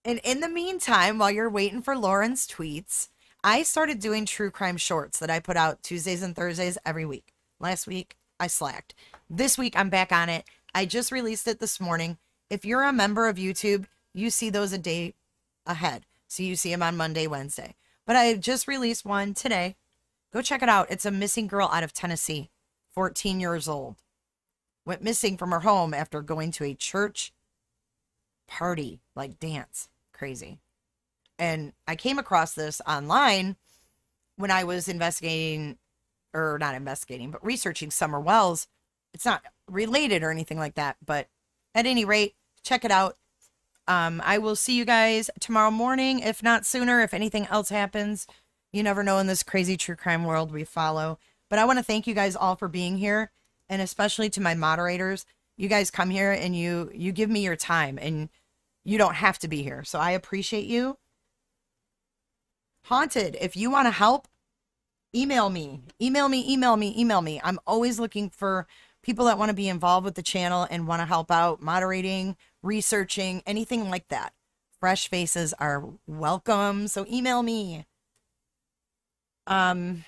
and 0.04 0.20
in 0.24 0.40
the 0.40 0.50
meantime, 0.50 1.20
while 1.20 1.30
you're 1.30 1.50
waiting 1.50 1.82
for 1.82 1.96
Lauren's 1.96 2.48
tweets, 2.48 3.10
I 3.44 3.62
started 3.62 4.00
doing 4.00 4.26
true 4.26 4.50
crime 4.50 4.78
shorts 4.78 5.20
that 5.20 5.30
I 5.30 5.40
put 5.40 5.58
out 5.58 5.84
Tuesdays 5.84 6.24
and 6.24 6.36
Thursdays 6.36 6.78
every 6.86 7.06
week. 7.06 7.34
Last 7.60 7.86
week, 7.86 8.16
I 8.40 8.48
slacked. 8.48 8.96
This 9.30 9.58
week, 9.58 9.74
I'm 9.76 9.90
back 9.90 10.12
on 10.12 10.30
it. 10.30 10.46
I 10.74 10.86
just 10.86 11.12
released 11.12 11.48
it 11.48 11.60
this 11.60 11.80
morning. 11.80 12.18
If 12.50 12.64
you're 12.66 12.84
a 12.84 12.94
member 12.94 13.28
of 13.28 13.36
YouTube, 13.36 13.86
you 14.18 14.30
see 14.30 14.50
those 14.50 14.74
a 14.74 14.78
day 14.78 15.14
ahead. 15.66 16.06
So 16.28 16.44
you 16.44 16.56
see 16.56 16.72
them 16.72 16.84
on 16.84 16.98
Monday, 16.98 17.28
Wednesday. 17.28 17.76
But 18.06 18.16
I 18.16 18.34
just 18.34 18.68
released 18.68 19.06
one 19.06 19.34
today. 19.34 19.76
Go 20.34 20.42
check 20.42 20.64
it 20.64 20.70
out. 20.70 20.90
It's 20.90 21.06
a 21.06 21.12
missing 21.12 21.48
girl 21.48 21.70
out 21.72 21.84
of 21.84 21.94
Tennessee, 21.94 22.50
14 22.90 23.40
years 23.40 23.68
old. 23.68 23.98
Went 24.86 25.04
missing 25.04 25.38
from 25.38 25.52
her 25.52 25.60
home 25.60 25.94
after 25.94 26.22
going 26.22 26.52
to 26.54 26.64
a 26.64 26.74
church 26.74 27.32
party, 28.48 29.02
like 29.16 29.40
dance. 29.40 29.88
Crazy. 30.14 30.60
And 31.38 31.74
I 31.88 31.96
came 31.96 32.18
across 32.18 32.54
this 32.54 32.82
online 32.88 33.56
when 34.38 34.52
I 34.52 34.64
was 34.64 34.88
investigating, 34.88 35.78
or 36.34 36.58
not 36.60 36.76
investigating, 36.76 37.32
but 37.32 37.46
researching 37.46 37.92
Summer 37.92 38.20
Wells. 38.20 38.68
It's 39.14 39.26
not 39.26 39.44
related 39.70 40.24
or 40.24 40.32
anything 40.32 40.58
like 40.58 40.76
that, 40.76 40.98
but 41.06 41.28
at 41.76 41.86
any 41.86 42.06
rate, 42.06 42.36
check 42.64 42.84
it 42.84 42.92
out. 42.92 43.18
Um, 43.88 44.22
I 44.26 44.38
will 44.38 44.56
see 44.56 44.76
you 44.78 44.86
guys 44.86 45.30
tomorrow 45.40 45.72
morning, 45.72 46.20
if 46.20 46.44
not 46.44 46.66
sooner, 46.66 47.02
if 47.02 47.14
anything 47.14 47.48
else 47.48 47.70
happens. 47.70 48.28
You 48.74 48.84
never 48.84 49.04
know 49.04 49.18
in 49.20 49.28
this 49.28 49.44
crazy 49.44 49.78
true 49.78 49.96
crime 49.96 50.26
world 50.26 50.52
we 50.52 50.64
follow. 50.64 51.20
But 51.50 51.60
I 51.60 51.66
want 51.66 51.80
to 51.80 51.84
thank 51.84 52.06
you 52.06 52.14
guys 52.14 52.36
all 52.36 52.56
for 52.56 52.68
being 52.68 52.98
here, 52.98 53.32
and 53.70 53.82
especially 53.82 54.30
to 54.32 54.42
my 54.42 54.54
moderators. 54.54 55.26
You 55.56 55.70
guys 55.70 55.90
come 55.90 56.10
here 56.10 56.32
and 56.32 56.56
you 56.56 56.92
you 56.94 57.12
give 57.12 57.30
me 57.30 57.44
your 57.44 57.56
time, 57.56 57.98
and 58.00 58.30
you 58.84 58.98
don't 58.98 59.16
have 59.16 59.40
to 59.40 59.48
be 59.48 59.64
here. 59.64 59.84
So 59.84 60.00
I 60.00 60.12
appreciate 60.12 60.66
you. 60.66 60.98
Haunted, 62.84 63.38
if 63.42 63.58
you 63.58 63.70
want 63.70 63.88
to 63.88 63.92
help, 63.92 64.28
email 65.16 65.50
me, 65.50 65.82
email 66.02 66.30
me, 66.30 66.52
email 66.52 66.78
me, 66.78 66.94
email 66.98 67.22
me. 67.22 67.42
I'm 67.44 67.60
always 67.66 68.00
looking 68.00 68.30
for 68.30 68.68
people 69.02 69.26
that 69.26 69.38
want 69.38 69.50
to 69.50 69.56
be 69.56 69.70
involved 69.70 70.06
with 70.06 70.16
the 70.16 70.22
channel 70.22 70.68
and 70.70 70.88
want 70.88 71.02
to 71.02 71.06
help 71.06 71.32
out 71.32 71.62
moderating, 71.62 72.36
researching, 72.68 73.42
anything 73.46 73.90
like 73.90 74.10
that. 74.10 74.34
Fresh 74.80 75.10
faces 75.10 75.54
are 75.58 75.84
welcome. 76.06 76.88
So 76.88 77.06
email 77.10 77.42
me. 77.42 77.86
Um, 79.48 80.04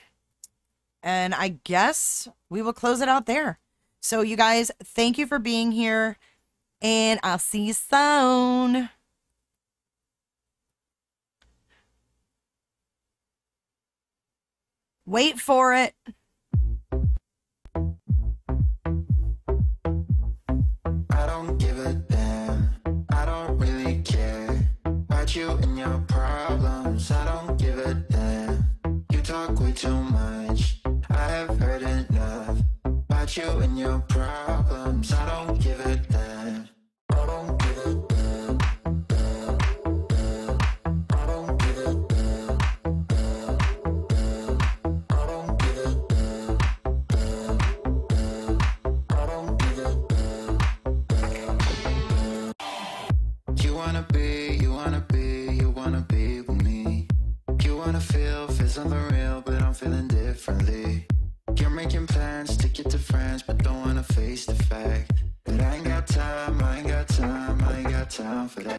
and 1.01 1.33
I 1.33 1.59
guess 1.63 2.27
we 2.49 2.61
will 2.61 2.73
close 2.73 3.01
it 3.01 3.09
out 3.09 3.25
there. 3.25 3.59
So, 4.01 4.21
you 4.21 4.37
guys, 4.37 4.71
thank 4.83 5.17
you 5.17 5.27
for 5.27 5.39
being 5.39 5.71
here, 5.71 6.17
and 6.81 7.19
I'll 7.21 7.37
see 7.37 7.63
you 7.63 7.73
soon. 7.73 8.89
Wait 15.05 15.39
for 15.39 15.73
it. 15.73 15.95
Your 25.35 26.03
problems. 26.07 27.11
I 27.11 27.25
don't 27.25 27.57
give 27.57 27.77
a 27.77 27.93
damn. 27.93 28.65
You 29.11 29.21
talk 29.21 29.59
way 29.59 29.71
too 29.71 29.93
much. 29.93 30.81
I 31.09 31.17
have 31.17 31.59
heard 31.59 31.83
enough 31.83 32.57
about 32.85 33.37
you 33.37 33.49
and 33.59 33.77
your 33.77 33.99
problems. 34.07 35.13
I 35.13 35.25
don't 35.29 35.61
give 35.61 35.79
a 35.85 35.95
damn. 35.97 36.18
differently. 60.49 61.05
You're 61.55 61.69
making 61.69 62.07
plans 62.07 62.57
to 62.57 62.67
get 62.67 62.89
to 62.91 62.99
friends, 62.99 63.43
but 63.43 63.57
don't 63.63 63.81
wanna 63.81 64.03
face 64.03 64.45
the 64.45 64.55
fact 64.55 65.11
that 65.45 65.61
I 65.61 65.75
ain't 65.75 65.85
got 65.85 66.07
time, 66.07 66.63
I 66.63 66.79
ain't 66.79 66.87
got 66.87 67.07
time, 67.07 67.61
I 67.63 67.79
ain't 67.79 67.89
got 67.89 68.09
time 68.09 68.47
for 68.47 68.61
that. 68.61 68.78